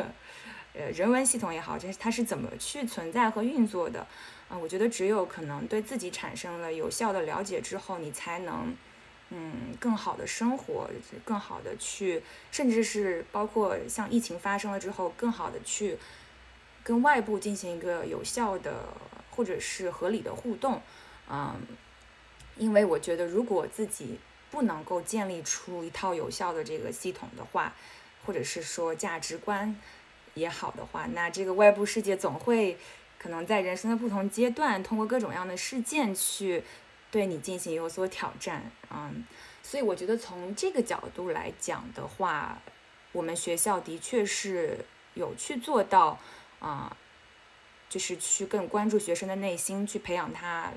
[0.75, 4.05] 呃人文系统也好，这它是怎么去存在和运作的？
[4.47, 8.75] 啊，我觉得只有可能对自己产生了有效的了解之后，你才能
[9.31, 10.87] 嗯更好的生活，
[11.25, 15.97] 更好的去，甚至是包括像疫情发生了之后，更好的去
[16.83, 18.89] 跟外部进行一个有效的
[19.31, 20.79] 或者是合理的互动。
[21.27, 21.55] 嗯，
[22.57, 24.19] 因为我觉得如果自己。
[24.53, 27.73] 不能够建立出一套有效的这个系统的话，
[28.23, 29.75] 或者是说价值观
[30.35, 32.77] 也好的话，那这个外部世界总会
[33.17, 36.63] 可能在人生的不同阶段，通过各种各样的事件去
[37.09, 38.61] 对你进行有所挑战。
[38.91, 39.25] 嗯，
[39.63, 42.61] 所以我觉得从这个角度来讲的话，
[43.11, 44.85] 我们学校的确是
[45.15, 46.19] 有去做到
[46.59, 46.95] 啊，
[47.89, 50.71] 就是去更关注学生的内心，去培养他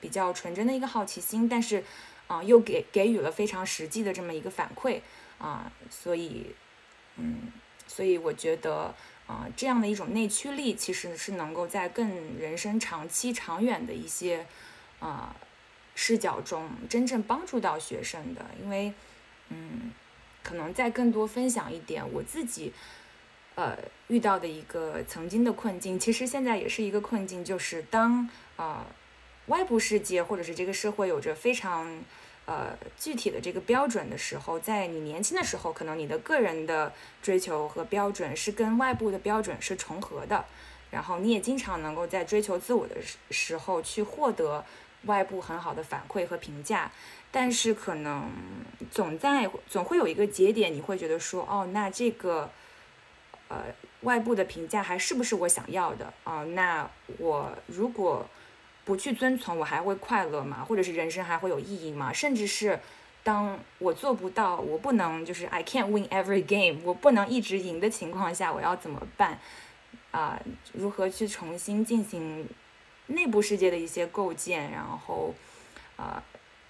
[0.00, 1.84] 比较纯真的一个好奇心，但是。
[2.30, 5.00] 啊，又给给予了非常实际的这么一个反馈
[5.38, 6.54] 啊，所以，
[7.16, 7.50] 嗯，
[7.88, 8.94] 所以我觉得
[9.26, 14.46] 啊，这样的一种内驱力其实是能够在更人生长期、长远的一些
[15.00, 15.34] 啊
[15.96, 18.46] 视角中真正帮助到学生的。
[18.62, 18.94] 因为，
[19.48, 19.90] 嗯，
[20.44, 22.72] 可能再更多分享一点我自己
[23.56, 23.76] 呃
[24.06, 28.86] 遇到的一个曾经的困境，其实现在也是一个困境，就是当啊
[29.50, 31.86] 外部世界或者是这个社会有着非常
[32.46, 36.92] 呃，具体的这个标准的时候，在你年轻的时候，可能你的个人的
[37.22, 40.44] 追求和标准是跟外部的标准是重合的，
[40.90, 44.64] 然后你也经常能够在追求自我的时时候去获得
[45.04, 46.90] 外部很好的反馈和评价，
[47.30, 48.28] 但是可能
[48.90, 52.50] 总在总会有一个节点，你会觉得说，哦，那这个
[53.46, 53.58] 呃
[54.00, 56.42] 外部的评价还是不是我想要的啊？
[56.44, 58.26] 那我如果。
[58.90, 60.64] 不去遵从，我还会快乐吗？
[60.68, 62.12] 或者是人生还会有意义吗？
[62.12, 62.76] 甚至是，
[63.22, 69.38] 当我做不到，我不能就是 I can't win every game，我不能一直赢的情况下，我要怎么办？
[70.10, 72.48] 啊，如何去重新进行
[73.06, 74.72] 内部世界的一些构建？
[74.72, 75.32] 然后，
[75.94, 76.20] 啊，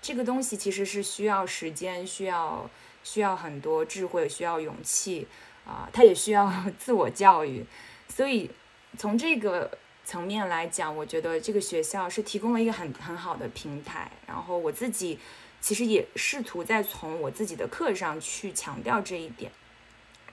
[0.03, 2.69] 这个东西其实是需要时间，需要
[3.03, 5.27] 需要很多智慧，需要勇气，
[5.65, 7.65] 啊，它也需要 自我教育。
[8.09, 8.51] 所以
[8.99, 9.71] 从这个。
[10.11, 14.11] 层面来讲，我觉得这个学校是提供了一个很很好的平台。
[14.27, 15.17] 然后我自己
[15.61, 19.53] 其实也试图在从我自己的课上去强调这一点，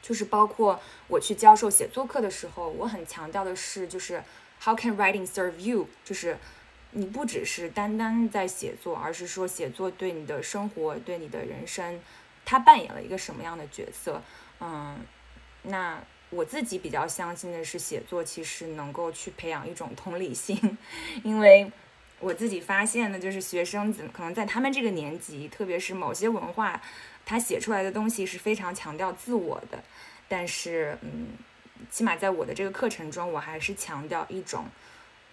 [0.02, 4.24] 就是包括我去教授写作课的时候，我很强调的是，就是
[4.60, 5.88] How can writing serve you？
[6.04, 6.40] 就是
[6.90, 12.00] 你不只是单单在写作，而是说写作对你的生活、对你的人生，
[12.44, 14.24] 它扮演了一个什么样的角色？
[14.60, 14.98] 嗯，
[15.62, 16.02] 那。
[16.30, 20.78] 我自己比较相信的是，写作其实能够去培养一种同理心，
[21.24, 21.72] 因为
[22.20, 26.82] 我自己发现的，就是学生子可能在他们这个年级，特别是某些文化，
[27.26, 29.82] 他写出来的东西是非常强调自我的。
[30.28, 31.30] 但是，嗯，
[31.90, 34.66] 起码在我的这个课程中，我还是强调一种，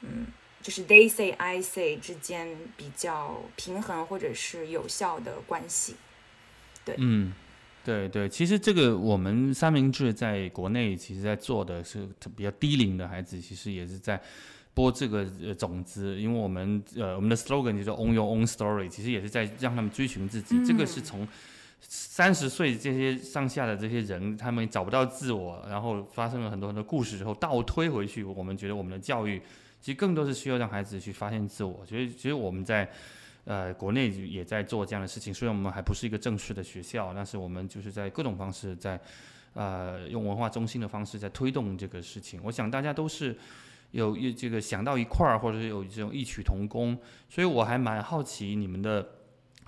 [0.02, 0.26] 嗯，
[0.62, 5.96] 就是 they say I say 之间比较平衡或者是有效的关系。
[6.84, 7.32] 对，嗯。
[7.84, 14.18] 对对，其实这个我们三明治在国内其实在做的是比较低龄的孩子，其实也是在
[14.72, 20.64] 播这个呃种子，因为我们呃我们的 slogan 就是 Own Your Own Story，其实也是在让他们追寻自己。
[20.64, 21.28] 这个是从
[21.82, 29.38] 三十岁这些上下的这些人，他们找不到自我，然后发生了很多很多故事之后倒推回去，我们觉得我们的教育
[29.82, 31.84] 其实更多是需要让孩子去发现自我。
[31.86, 32.90] 所以其实我们在。
[33.44, 38.98] 呃，国内也在做这样的事情，虽然我们还不是一个正式的学校，但是我们就是在各种方式在，
[39.52, 42.40] 呃，用文化中心的方式在推动这个事情。
[42.42, 43.36] 我想大家都是
[43.90, 49.06] 有一这个想到一块儿，或者是有这种异曲同工，所以我还蛮好奇你们的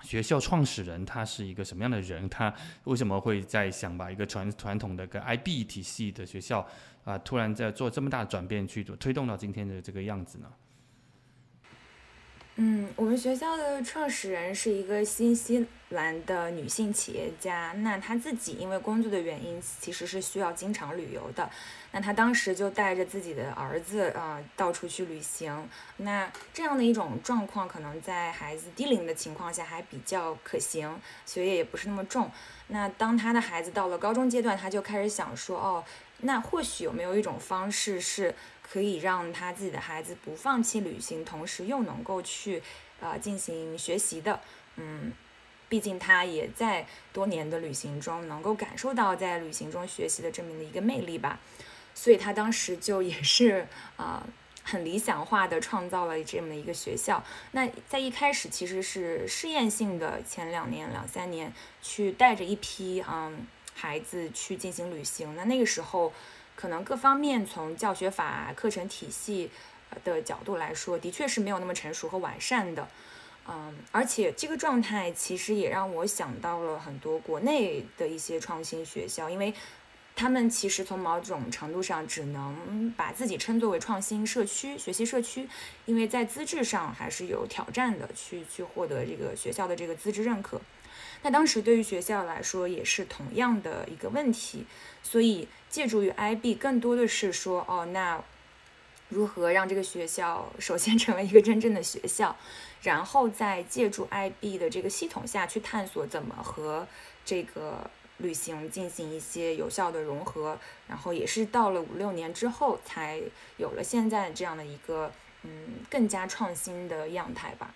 [0.03, 2.27] 学校创始人他是一个什么样的人？
[2.29, 2.53] 他
[2.85, 6.67] 为什么会在想把一个传传统的个 IB 体系的学校
[7.03, 10.47] 啊，突然在做这么大的转变，去推动到今天的这个样子呢？
[12.59, 17.73] 嗯，我们学校的创始人是一个新西兰的女性企业家。
[17.77, 21.49] 那她自己因为工作的原因，其实是需要经常旅游的。
[21.91, 25.67] 那她当时就带着自己的儿子啊，到处去旅行。
[25.97, 32.29] 那这样的一种状况，可能在孩子低龄的情况下还比较可行，学业也不是那么重。
[32.67, 35.83] 那当他的孩子到了高中阶段，他就开始想说，哦，
[36.19, 38.35] 那或许有没有一种方式是。
[38.69, 42.61] 可以让他自己的孩子不放弃旅行，同时又能够去，
[42.99, 44.41] 呃，进行学习的，
[44.75, 45.13] 嗯，
[45.69, 51.39] 毕竟他也在多年的旅行中能够感受到在旅行中学习的这么的一个魅力吧，
[51.93, 54.25] 所以他当时就也是啊，
[54.63, 57.23] 很理想化的创造了这么一个学校。
[57.51, 66.13] 那在一开始其实是试验性的，前两年两三年去带着一批嗯孩子去进行旅行，那那个时候。
[66.59, 69.51] 可能各方面从教学法、课程体系
[70.03, 72.87] 的角度来说，的确是没有那么成熟和完善的，
[73.49, 79.53] 嗯，而且这个状态其实也让我想到了很多国内的一些创新学校，因为
[80.15, 85.47] 他们其实从某种程度上只能把自己称作为创新社区、学习社区，
[85.85, 90.59] 因为在资质上还是有挑战的，去去获得这个学校的这个资质认可。
[91.21, 94.65] 那当时对于学校来说也是同样的一个问题，
[95.01, 98.21] 所以借助于 IB 更多的是说，哦，那
[99.09, 102.35] 如何让这个学校 首先成为一个真正的学校，
[102.81, 106.87] 然后再借助 IB 的这个系统下去探索怎么和
[107.25, 113.21] 这个旅行进行一些有效的融合，然后也是到了五六年之后才
[113.57, 115.11] 有了现在这样的一个
[115.43, 115.51] 嗯
[115.89, 117.73] 更加创新的样态吧。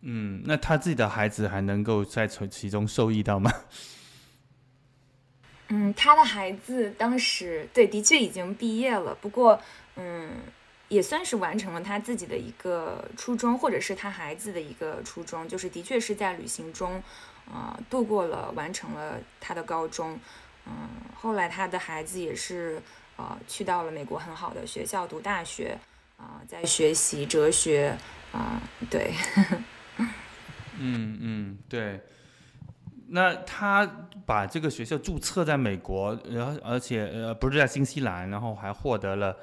[0.00, 3.52] 嗯，那他自己的孩子还能够在从其中受益到吗？
[5.74, 9.14] 嗯，他的孩子当时对，的确已经毕业了。
[9.14, 9.58] 不过，
[9.96, 10.28] 嗯，
[10.88, 17.02] 也算是完成了他自己的一个初衷，或者是他孩子的一个初衷，就是的确是在旅行中，
[17.50, 20.20] 呃，度过了，完成了他的高中。
[20.66, 22.82] 嗯，后来他的孩子也是，
[23.16, 25.78] 呃，去到了美国很好的学校读大学，
[26.18, 27.96] 啊，在学习哲学，
[28.30, 28.60] 啊，
[28.90, 29.14] 对。
[30.78, 31.98] 嗯嗯，对。
[33.14, 33.86] 那他
[34.24, 39.36] 把这个学校注册在美国，然后而且呃不是在新西兰，然后还获得了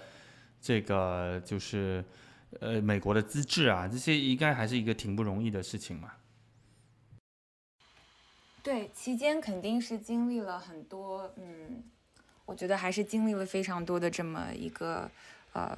[0.59, 2.03] 这个就是
[2.59, 6.13] 呃美国的资质啊，这些应该还是一个挺不容易的事情嘛。
[8.63, 11.83] 对，期间肯定是经历了很多，嗯，
[12.45, 15.09] 我觉得还是经历了非常多的这么一个
[15.53, 15.77] 呃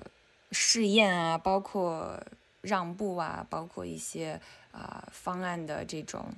[0.52, 2.18] 试验啊，包括
[2.62, 4.40] 让步啊，包括一些。
[4.72, 6.34] 啊，方案的这种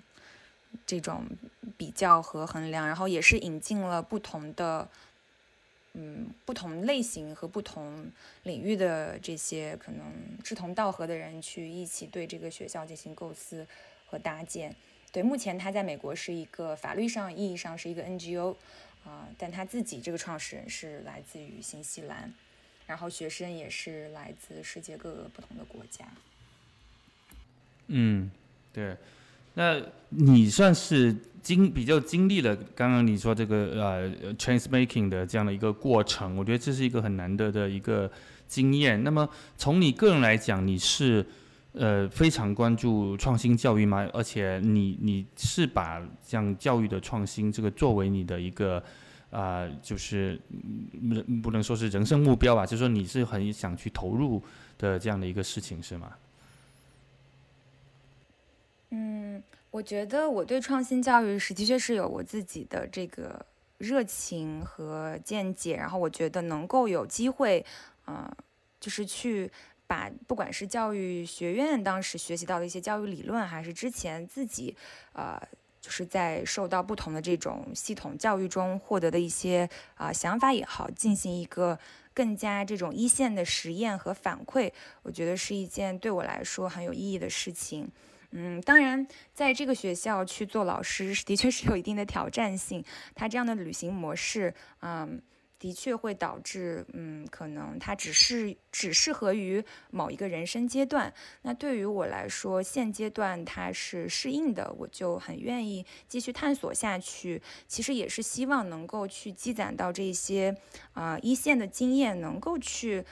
[0.85, 1.25] 这种
[1.77, 4.89] 比较和衡量，然后也是引进了不同的
[5.93, 8.11] 嗯不同类型和不同
[8.43, 10.13] 领域的这些可能
[10.43, 13.65] 志同道合的人去一起对这个学校进行构思
[14.07, 14.75] 和搭建。
[15.11, 18.55] 对，目前他在美国是一个法律上意义上是一个 NGO
[19.05, 22.33] 啊，但他自己这个创始人是来自于新西兰，
[22.87, 26.05] 然后学生也是来自世界各个不同的国家。
[27.87, 28.31] 嗯，
[28.71, 28.97] 对，
[29.55, 29.79] 那
[30.09, 38.09] 你算是经比较经历了刚刚你说这个呃 trans making 的这样的一个过程，我觉得这是一个很难得的一个
[38.47, 39.03] 经验。
[39.03, 39.27] 那么
[39.57, 41.25] 从你个人来讲，你是
[41.73, 44.07] 呃非常关注创新教育吗？
[44.13, 48.81] 而且你你是把像教育的创新这个作为你的一个
[49.29, 50.39] 啊，就是
[51.09, 54.41] 不不能说是人生目标吧，就是说你是很想去投入
[54.77, 56.09] 的这样的一个事情，是吗？
[58.95, 59.41] 嗯，
[59.71, 63.43] 我觉得我对创新教育是的确是有我自己的这个
[63.79, 67.65] 热情和见解，然后我觉得能够有机会，
[68.05, 68.31] 呃，
[68.79, 69.51] 就是去
[69.87, 74.77] 把不管是教育学院当时学习到的一些教育理论，还是之前自己，
[75.13, 75.41] 呃，
[75.81, 81.79] 就是在受到不同的这种系统教育中获得的一些啊想法也好，进行一个
[82.13, 84.71] 更加这种一线的实验和反馈，
[85.01, 87.89] 我觉得是一件对我来说很有意义的事情。
[88.35, 92.83] 嗯，当然，在这个学校去做老师，的确是有一定的挑战性。
[93.13, 95.21] 他这样的旅行模式，嗯，
[95.59, 101.13] 的确会导致，嗯，可能他只是只适合于某一个人生阶段。
[101.43, 107.39] 那对于我来说，现阶段它是适应的，我就很愿意继续探索下去。
[107.67, 110.57] 其实也是希望能够去积攒到这些，
[110.93, 113.05] 啊，一线的经验，能够去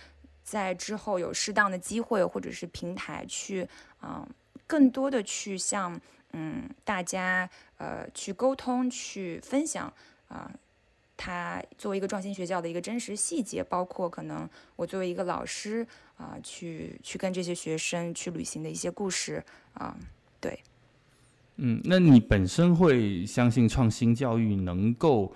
[0.44, 3.68] 在之后有适当的机会或者是平台去，
[4.02, 4.28] 嗯。
[4.72, 6.00] 更多的去向
[6.32, 9.92] 嗯大家呃去沟通、去分享
[10.30, 10.50] 啊。
[11.24, 15.86] 他作为一个创新学校的一个真实细节，包括可能我作为一个老师
[16.18, 19.44] 啊，去去跟这些学生去旅行的一些故事
[19.76, 19.96] 啊，
[20.40, 20.60] 对，
[21.58, 25.32] 嗯，那你本身会相信创新教育能够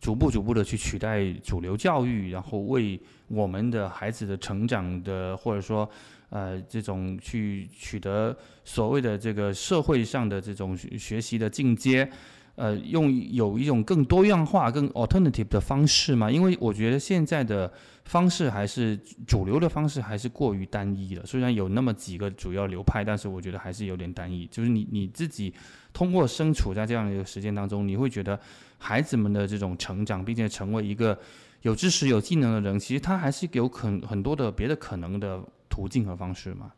[0.00, 5.86] 逐步逐步的去取代主流教育，然后为我们的孩子的成长的或者说
[6.30, 12.10] 呃这种去取得所谓的这个社会上的这种学习的进阶。
[12.56, 16.30] 呃，用有一种更多样化、更 alternative 的方式嘛？
[16.30, 17.70] 因为我觉得现在的
[18.06, 21.26] 方式还是主流的方式，还是过于单一了。
[21.26, 24.46] 虽然有那么几个主要流派，但是我觉得还是有点单一。
[24.46, 25.52] 就是你你自己
[25.92, 28.40] 通过身处在这样的一个实践当中，你会觉得
[28.78, 31.18] 孩子们的这种成长，并且成为一个
[31.60, 35.38] 有知识、有技能的人，其实他还是有可很多的别的可能的
[35.76, 36.72] 途径和方式吗。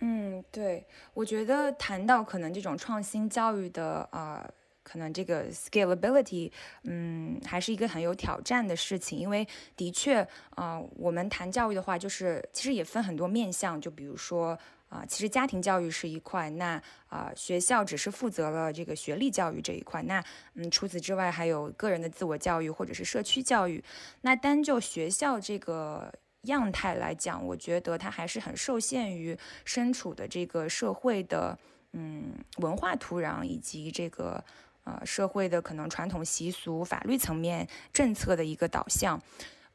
[0.00, 0.84] 嗯，对，
[1.14, 4.44] 我觉得谈到可能这种创新教育的啊，
[4.82, 6.50] 可能这个 scalability，
[6.82, 9.46] 嗯，还是一个很有挑战的事情，因为
[9.76, 14.58] 的确啊，我们谈教育的话，就是其实也分很多面向，就比如说
[14.90, 20.22] 啊，其实家庭教育是一块，那啊，学校只是负责了这个学历教育这一块，那
[20.56, 23.82] 嗯，除此之外还有个人的自我教育或者是社区教育，
[24.20, 26.12] 那单就学校这个。
[26.44, 31.58] 样态来讲，我觉得它还是很受限于身处的这个社会的，
[31.92, 32.32] 嗯，
[32.62, 34.42] 文化土壤以及这个
[34.84, 39.20] 呃社会的可能传统习俗、法律层面政策的一个导向。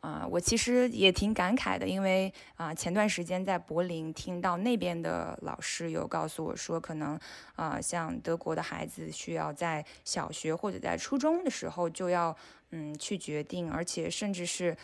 [0.06, 7.20] 啊，我其实也挺感慨的，因为啊，前段时间在柏林听到那边的老师有告诉我说，可能
[7.56, 12.36] 啊，像德国的孩子需要在小学或者在初中的时候就要
[12.70, 14.78] 嗯去决定，而且甚至是。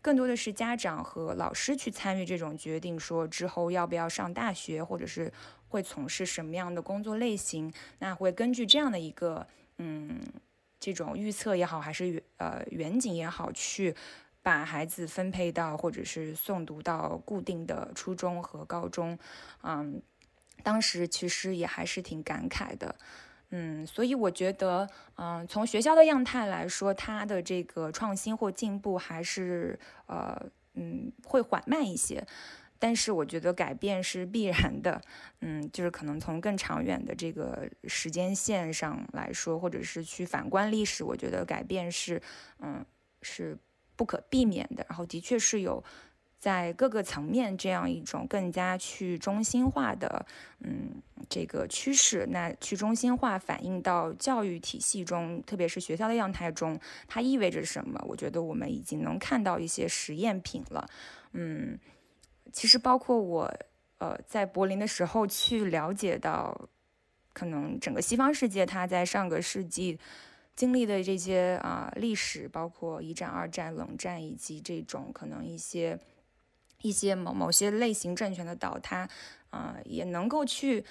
[0.00, 5.30] 更多的是家长和老师去参与这种决定，说之后要不要上大学，或者是
[5.68, 7.70] 会从事什么样的工作类型。
[7.98, 9.44] 那会根据这样的一个
[9.78, 10.20] 嗯
[10.78, 13.94] 这种预测也好，还是呃远景也好，去
[14.42, 19.18] 把孩子分配到或者是送读到固定的初中和高中。
[19.62, 20.00] 嗯，
[20.62, 22.94] 当时其实也还是挺感慨的。
[23.50, 24.86] 嗯，所以我觉得，
[25.16, 30.38] 嗯，从学校的样态来说，它的这个创新或进步还是，呃，
[30.74, 32.26] 嗯，会缓慢一些。
[32.78, 35.00] 但是我觉得改变是必然的，
[35.40, 42.22] 嗯，就是可能从更长远的这个时间线上来说，或者是去反观历史，我觉得改变是，
[42.60, 42.84] 嗯，
[43.22, 43.58] 是
[43.98, 44.86] 不可避免的。
[44.88, 45.84] 然后的确是有。
[46.40, 50.24] 在各个层面，这样一种更加去中心化的，
[50.60, 56.78] 嗯，这个趋势，那去中心化反映到教育体系中，特别是学校的样态中，
[57.08, 58.00] 它意味着什么？
[58.06, 60.88] 我觉得我们已经能看到一些实验品了。
[61.32, 61.76] 嗯，
[62.52, 63.52] 其实包括我，
[63.98, 66.68] 呃，在柏林的时候去了解到，
[67.32, 69.98] 可能整个西方世界，它在上个世纪
[70.58, 75.96] 经历的这些啊历史，包括一战、二战、冷战，以及这种可能一些。
[76.82, 79.08] 一些某某些类型政权的倒塌，
[79.50, 80.84] 啊，也能够去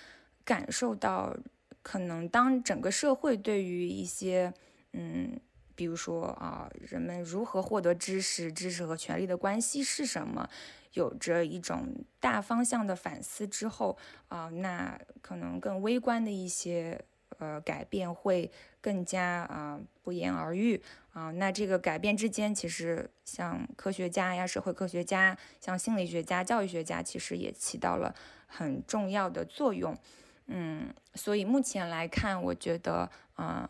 [0.44, 1.34] 感受到，
[1.82, 4.54] 可能当整个社会对于一些，
[4.92, 5.40] 嗯，
[5.76, 10.50] 比如说啊，人们如何获得知识，知识和权力的关系是什么，
[10.92, 11.88] 有着一种
[12.20, 13.98] 大方向的反思之后，
[14.28, 17.00] 啊，那可能更微观的一些。
[17.40, 18.50] 呃，改变会
[18.88, 20.82] 更加啊不言而喻
[21.12, 21.30] 啊。
[21.32, 28.16] 那这个改变之间，其实像科学家呀、社会科学家、像心理学家、教育学家，其实也起到了
[28.46, 29.94] 很重要的作用。
[30.46, 33.70] 嗯，所以目前来看，我觉得啊，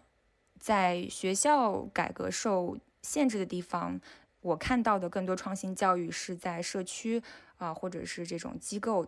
[0.60, 4.00] 在学校改革受限制的地方，
[4.42, 7.24] 我看到的更多创新教育是在社区
[7.58, 9.08] 啊，或者是这种机构，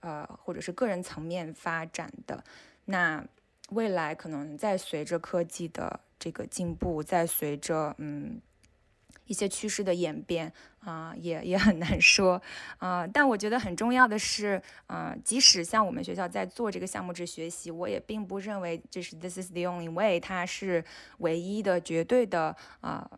[0.00, 2.44] 呃，或者是个人层面发展的。
[2.84, 3.24] 那
[3.70, 8.40] 未来可能在随着科技的这个进步，在随着嗯
[9.26, 12.40] 一些趋势的演变啊，也也很难说
[12.78, 13.04] 啊。
[13.06, 20.84] 但我觉得很重要的是，啊，即使像我们学校在做这个项目制学习，我也并不认为这是 this is the only way，它是
[21.18, 23.10] 唯一的、绝对的啊，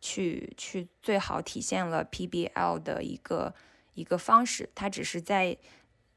[0.00, 3.52] 去去最好体现了 PBL 的一个
[3.94, 5.58] 一个方式，它只是在。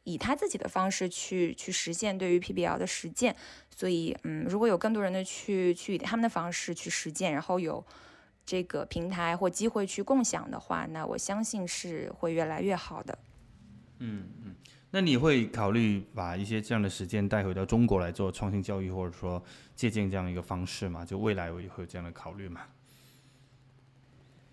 [0.05, 3.35] 以他自己的方式去去实现对于 PBL 的实践，
[3.69, 7.85] 所以嗯，如果有更多人的去去以他们的方式去实践，然后有
[8.45, 13.19] 这个平台或机会去共享的话，那我相信是会越来越好的。
[13.99, 14.55] 嗯嗯，
[14.89, 19.43] 那你会考虑把一些这样的实践带回到中国来做创新教育，或者说
[19.75, 21.05] 借鉴这样一个方式吗？
[21.05, 22.61] 就未来会会有这样的考虑吗？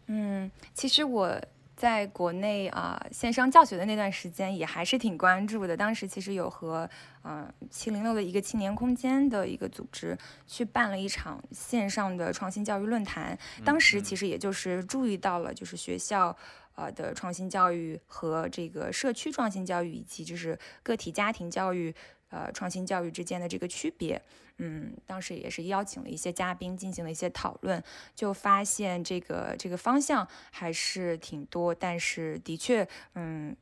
[0.09, 1.40] 嗯，其实我。
[1.77, 5.77] 在国内啊线上教学的那段时间，也还是挺关注的。
[5.77, 6.89] 当时其实有和
[7.22, 10.16] 嗯七零六的一个青年空间的一个组织
[10.47, 13.39] 去办了一场线上的创新教育论坛。
[13.64, 16.35] 当时其实也就是注意到了，就是学校
[16.74, 21.95] 呃的创新教育和这个社区创新教育，以及就是个体家庭教育。
[22.29, 24.20] 呃，创新教育之间的这个区别，
[24.59, 27.83] 嗯，当时也是邀请了一些嘉宾进行了一些讨论，
[28.15, 33.55] 就发现这个这个方向还是挺多，但是的确，嗯，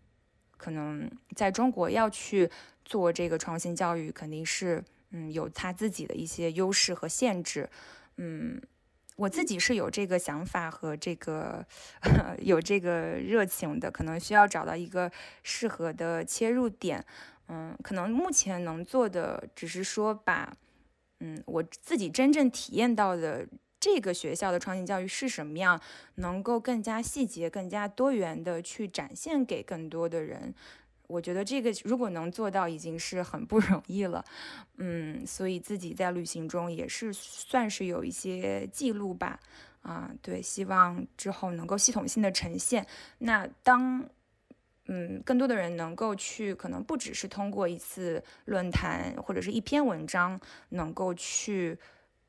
[0.56, 2.48] 可能在中国要去
[2.84, 7.68] 做这个创新教育，肯定是嗯有他自己的一些优势和限制，
[8.16, 8.62] 嗯，
[9.16, 11.66] 我自己是有这个想法和这个
[12.38, 15.10] 有这个热情的，可能需要找到一个
[15.42, 17.04] 适合的切入点。
[17.48, 20.50] 嗯，可能目前能做的只是说把，
[21.20, 23.46] 嗯，我自己真正体验到的
[23.80, 25.80] 这个学校的创新教育是什么样，
[26.16, 30.54] 能够更加细节、更加多元的去展现给更多的人。
[31.06, 34.24] 我觉得这个如果能做到，已经是很不容易了。
[34.78, 39.38] 嗯，所以自己在旅行中也是算是有一些记录吧。
[39.82, 42.86] 啊，对，希望之后能够系统性的呈现。
[43.18, 44.08] 那当。
[44.86, 50.38] 嗯，更多的人能够去，可能不只是通过一次论坛或者是一篇文章，
[50.70, 51.78] 能够去，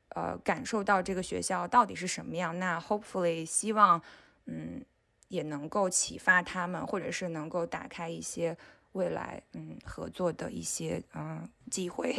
[0.08, 2.58] 呃，感受到这个学校到底是什么样。
[2.58, 4.00] 那 hopefully 希望，
[4.46, 4.82] 嗯，
[5.28, 8.56] 也能够启发他们，或者是能够打开一些
[8.92, 12.16] 未来，嗯，合作的一些嗯机会。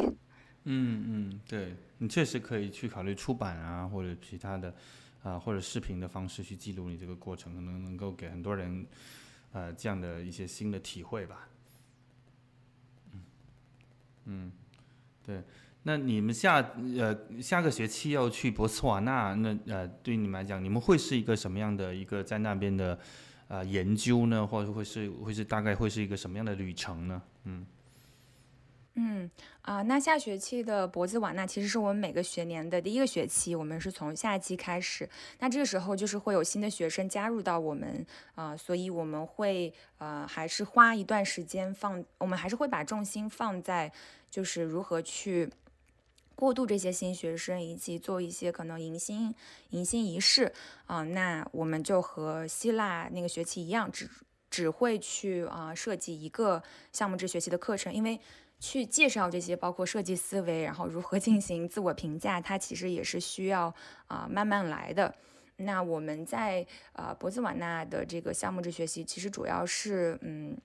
[0.70, 4.72] 嗯嗯，对你确实可以去考虑出版啊，或者其他的，
[5.24, 8.86] 啊，或者视频的方式去记录你这个过程，可能能够给很多人。
[9.52, 11.48] 呃，这样的一些新的体会吧。
[13.12, 13.20] 嗯
[14.26, 14.52] 嗯，
[15.24, 15.42] 对。
[15.84, 16.60] 那你们下
[16.98, 22.98] 呃下个学期要去博茨瓦纳，那呃对你们来讲，你们会是一个什么样的一个在那边的
[23.48, 24.46] 呃研究呢？
[24.46, 27.22] 或者会是会是大概会是一个什么样的旅程呢？
[27.44, 27.66] 嗯。
[29.00, 29.30] 嗯
[29.62, 35.08] 啊，那下学期的博兹瓦纳其实是我们每个学年的第一个学期，我们是从夏季开始。
[35.38, 43.92] 那这个时候就是会有新的学生加入到我们啊，所以我们会呃还是花一段时间放，我们还是会把重心放在
[44.28, 45.48] 就是如何去
[46.34, 49.32] 过渡这些新学生，以及做一些可能迎新
[49.70, 50.52] 迎新仪式
[50.86, 51.04] 啊。
[51.04, 54.10] 那我们就和希腊那个学期一样，只
[54.50, 56.60] 只会去啊设计一个
[56.92, 58.18] 项目制学习的课程，因为。
[58.60, 63.74] 去介绍这些，包括设计思维，然后如何进行自我评价，它其实也是需要
[64.06, 65.14] 啊慢慢来的。
[65.60, 70.56] 那我们在呃博兹瓦纳的这个项目制学习，其实主要是嗯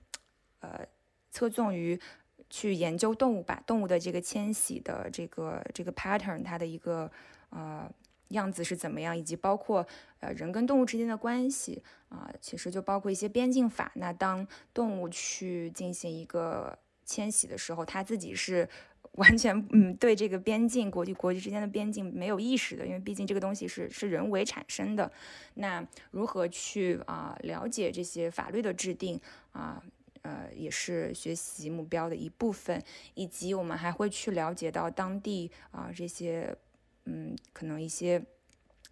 [0.60, 0.86] 呃
[1.30, 2.00] 侧重于
[2.48, 7.10] 去研究动物吧，动物的这个迁徙的这个这个 pattern，它的一个
[7.50, 7.90] 呃
[8.28, 9.84] 样子是怎么样，以及包括
[10.20, 13.90] 呃人跟动物之间的关系啊，其实就包括一些边境法。
[13.96, 18.68] 那当动物去进行一个迁徙的时候，他自己是
[19.12, 25.10] 完全嗯对这个边境国际国际之间的边境没有意识的，因为毕竟这个东西是是人为产生的。
[25.54, 29.20] 那如何去啊了解这些法律的制定
[29.52, 29.80] 啊
[30.22, 32.82] 呃也是学习目标的一部分，
[33.14, 36.56] 以及我们还会去了解到当地啊这些
[37.04, 38.20] 嗯可能一些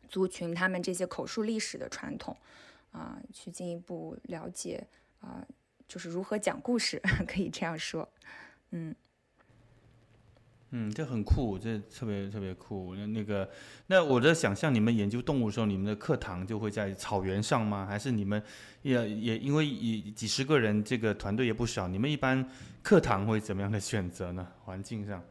[0.08, 2.36] 族群他们这些口述历史的传统
[2.92, 4.86] 啊去进一步了解
[5.20, 5.44] 啊。
[5.92, 8.08] 就是如何讲故事， 可以这样说，
[8.70, 8.94] 嗯，
[10.70, 12.94] 嗯，这很酷，这特别特别酷。
[12.96, 13.46] 那那个，
[13.88, 17.84] 那我在想象，你们研究动物的时候，你们的课堂就会在草原上吗？
[17.84, 18.42] 还是你们
[18.80, 22.48] 也也因为几几十个人，这个团队也不少，你们一般
[22.82, 24.48] 课堂会怎么样的选择呢？
[24.64, 25.22] 环境上？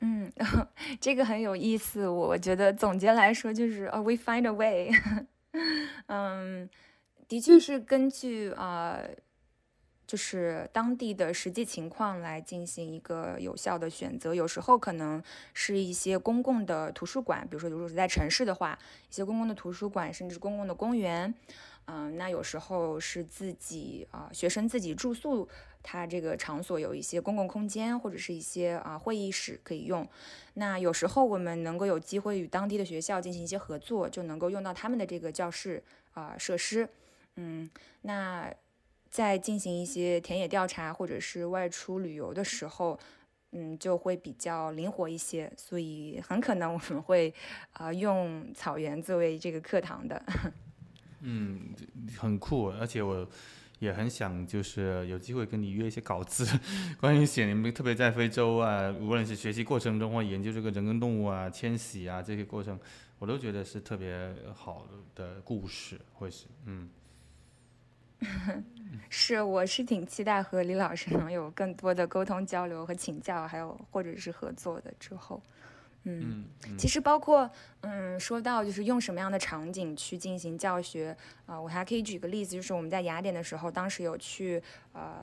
[0.00, 0.32] 嗯，
[0.98, 2.08] 这个很有意思。
[2.08, 4.90] 我觉得总结来说就是，呃，we find a way。
[6.08, 6.70] 嗯。
[7.28, 9.00] 的确是根据啊，
[10.06, 14.34] 就是当地的实际情况来进行一个有效的选择。
[14.34, 15.22] 有时候可能
[15.52, 18.78] 是一些公共的图书馆，比如说如果是在城市的话，
[19.10, 21.34] 一些公共的图书馆，甚至公共的公园。
[21.86, 25.46] 嗯，那有时候是自己啊，学生自己住宿，
[25.82, 30.08] 他这个场所有一些公共空间或者是一些啊会议室可以用。
[30.54, 35.82] 那有时候我们能够有机会与当地的学校进行一些合作，就能够用到他们的这个教室
[36.14, 36.88] 啊设施。
[37.36, 37.68] 嗯，
[38.02, 38.52] 那
[39.10, 42.98] 在进行一些田野调查或者是外出旅游的时候，
[43.52, 47.32] 嗯，就会比较灵活一些，所以很可能我们会
[47.72, 50.22] 啊用草原作为这个课堂的。
[51.20, 51.74] 嗯，
[52.18, 53.28] 很酷，而且我。
[53.80, 56.46] 也很想就是有机会跟你约一些稿子，
[56.98, 62.78] 关于写你们特别在非洲啊，无论是学习过程中或研究这个人跟动物啊迁徙啊这些过程，
[63.18, 66.88] 我都觉得是特别好的故事，会是嗯。
[69.10, 75.40] 是，我是挺期待和李老师能有更多的沟通交流和请教，还有或者是合作的之后。
[76.06, 76.44] 嗯，
[76.76, 77.48] 其实包括
[77.80, 81.16] 嗯，说到就是用什么样的场景去进行教学
[81.46, 84.62] 啊，我还可以举个例子，就是我们在雅典的时候，当时有去
[84.92, 85.22] 呃，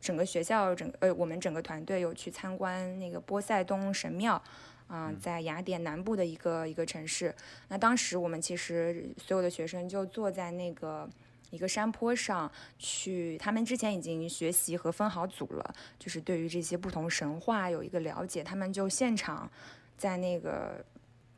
[0.00, 4.40] 整个学校整呃，我们整个团队有去参观那个波塞冬神庙
[4.86, 7.34] 啊，在雅典南部的一个一个城市。
[7.68, 11.10] 那当时我们其实所有的学生就坐在那个。
[11.52, 18.42] 一个山坡上去，他们之前已经学习和分好组了，就是对于这些不同神话有一个了解。
[18.42, 19.48] 他们就现场
[19.98, 20.82] 在那个，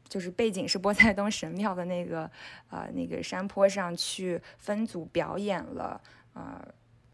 [0.09, 2.31] 就是背景是 波塞冬神庙的那个，
[2.71, 6.01] 呃，那个山坡上去分组表演了，
[6.35, 6.65] 呃，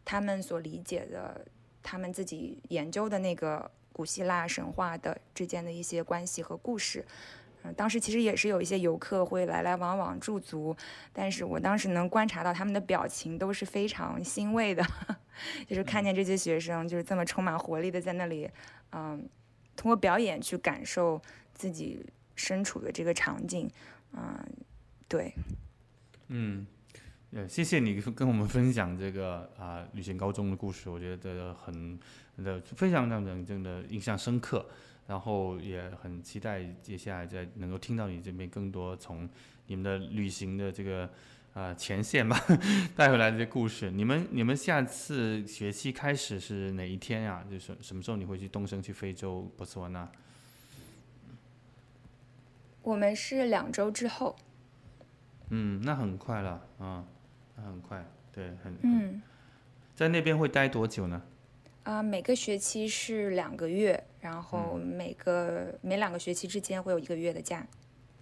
[0.05, 1.45] 他们所理解的，
[1.83, 7.03] 他们自己研究的那个古希腊神话的之间的一些关系和故事。
[7.63, 10.75] 嗯，当时其实也是有一些游客会来来往往驻足，
[11.13, 14.83] 但是我当时能观察到他们的表情都是非常欣慰的，
[15.69, 18.49] 就是看见这些学生就是这么充满活力的在那里，
[18.93, 19.29] 嗯，
[19.77, 21.21] 通过表演去感受
[21.53, 22.05] 自己
[22.35, 23.71] 身处的这个场景，
[24.13, 24.43] 嗯，
[25.07, 25.35] 对，
[26.29, 26.67] 嗯，
[27.33, 31.99] 呃，谢谢你跟我们分享这个啊旅行高中的故事，我觉得很
[32.39, 34.67] 的非常让人真的印象深刻。
[35.11, 39.29] 然后也很期待接下来再能够听到你这边更多从
[39.67, 41.11] 你们的旅行的这个
[41.53, 42.41] 啊前线吧
[42.95, 43.91] 带回来的这些故事。
[43.91, 47.45] 你们你们下次学期开始是哪一天呀？
[47.51, 50.09] 就是什么时候你会去东升去非洲波斯湾纳？
[52.83, 54.37] 我们是两周之后。
[55.49, 57.05] 嗯，那很快了啊，
[57.57, 59.21] 那很快，对，很嗯，
[59.97, 61.21] 在那边会待多久呢？
[61.83, 67.67] 啊，每个学期是两个月，然后每个每两个学期之间会有一个月的假。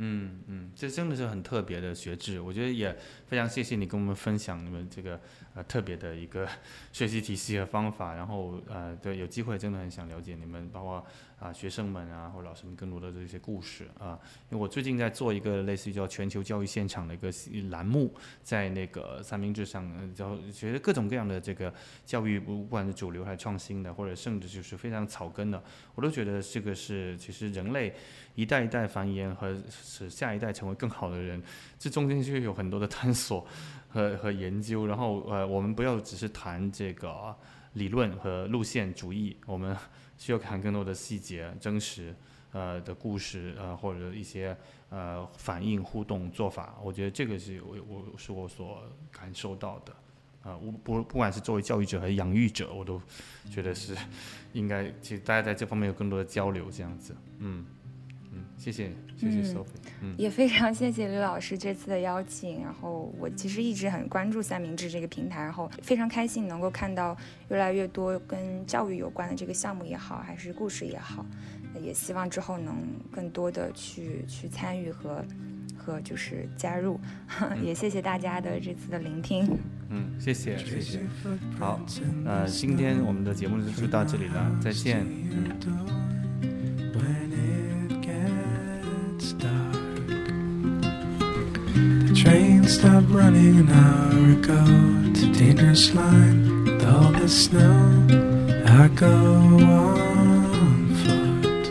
[0.00, 2.96] 嗯嗯，这真的是很特别的学制，我觉得也
[3.26, 5.20] 非常谢谢你跟我们分享你们这个
[5.54, 6.48] 呃特别的一个
[6.92, 11.04] 学习体系和方法，然后呃对有机会真的很想了解你们，包括。
[11.38, 14.18] 啊，学生们啊，或者老师们更多的这些故事啊，
[14.50, 17.30] 因为我最近在做一个类似于叫全球教育现场的一个
[17.70, 18.12] 栏目，
[18.42, 21.72] 在那个三明治上，然后觉得各种各样的这个
[22.04, 25.62] 教育，不管是主流还是创新的，或者甚至就是非常草根的，
[25.94, 27.94] 我都觉得这个是其实人类
[28.34, 31.40] 一代一代繁衍和使下一代成为更好的人，
[31.78, 33.46] 这中间就有很多的探索
[33.88, 37.32] 和和研究，然后呃，我们不要只是谈这个
[37.74, 39.76] 理论和路线主义，我们。
[40.18, 42.14] 需要看更多的细节、真实，
[42.52, 44.54] 呃的故事，呃或者一些
[44.90, 49.92] 呃反应、互动、做法，我觉得这个是我我是我所感受到的，
[50.42, 53.00] 啊，我不不管是作为教育者还是养育者，我都
[53.50, 53.96] 觉得是
[54.52, 57.64] 应该，其实大家在这方面有更多的交流，这样子，嗯。
[58.56, 59.66] 谢谢，谢谢 Sophie。
[60.02, 62.62] 嗯，也非常谢谢李老师这次的邀请。
[62.62, 67.16] 然后我其实一直很关注三明治这个平台，然后非常开心能够看到
[67.50, 71.24] 越来越多跟教育有关的这个项目也好，还是故事也好，
[71.80, 72.76] 也希望之后能
[73.10, 75.24] 更多的去去参与和
[75.76, 76.98] 和就是加入。
[77.62, 79.48] 也谢谢大家的这次的聆听。
[79.90, 81.00] 嗯，谢谢，谢谢。
[81.58, 81.80] 好，
[82.26, 85.06] 呃，今天我们的节目就到这里了，再见。
[92.68, 94.60] Stopped running an hour ago.
[95.24, 98.06] A dangerous line with all the snow.
[98.66, 101.64] I go on foot.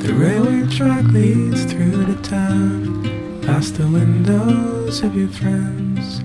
[0.00, 3.02] The railway track leads through the town,
[3.42, 6.22] past the windows of your friends.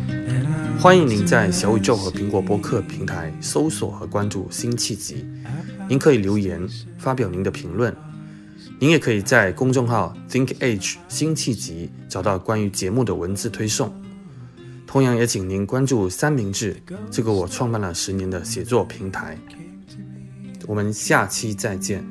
[0.80, 5.26] 欢迎您在小宇宙和苹果播客平台搜索和关注新契机。
[5.90, 6.68] 您可以留言
[7.00, 8.13] 发表您的评论。
[8.84, 13.90] 您也可以在公众号 Think Age 新契集找到关于节目的文字推送。
[14.86, 16.76] 同样也请您关注三明治
[17.10, 19.38] 这个我创办了十年的写作平台。
[20.68, 22.06] 我们下期再见。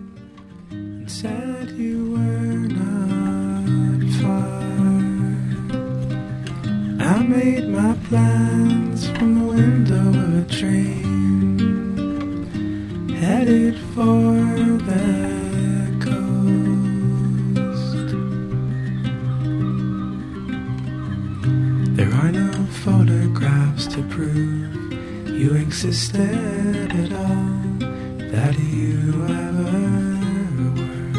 [13.95, 15.42] photographs
[23.93, 24.93] to prove
[25.29, 27.79] you existed at all,
[28.33, 29.71] that you ever
[30.79, 31.11] were.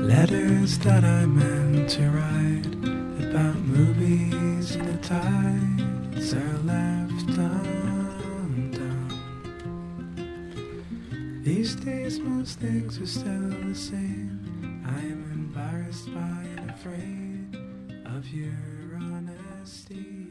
[0.00, 2.66] Letters that I meant to write
[3.24, 8.80] about movies and the tides are left undone.
[11.44, 14.82] These days, most things are still the same.
[14.88, 17.54] I am embarrassed by and afraid
[18.06, 18.79] of your
[19.64, 20.29] Stay.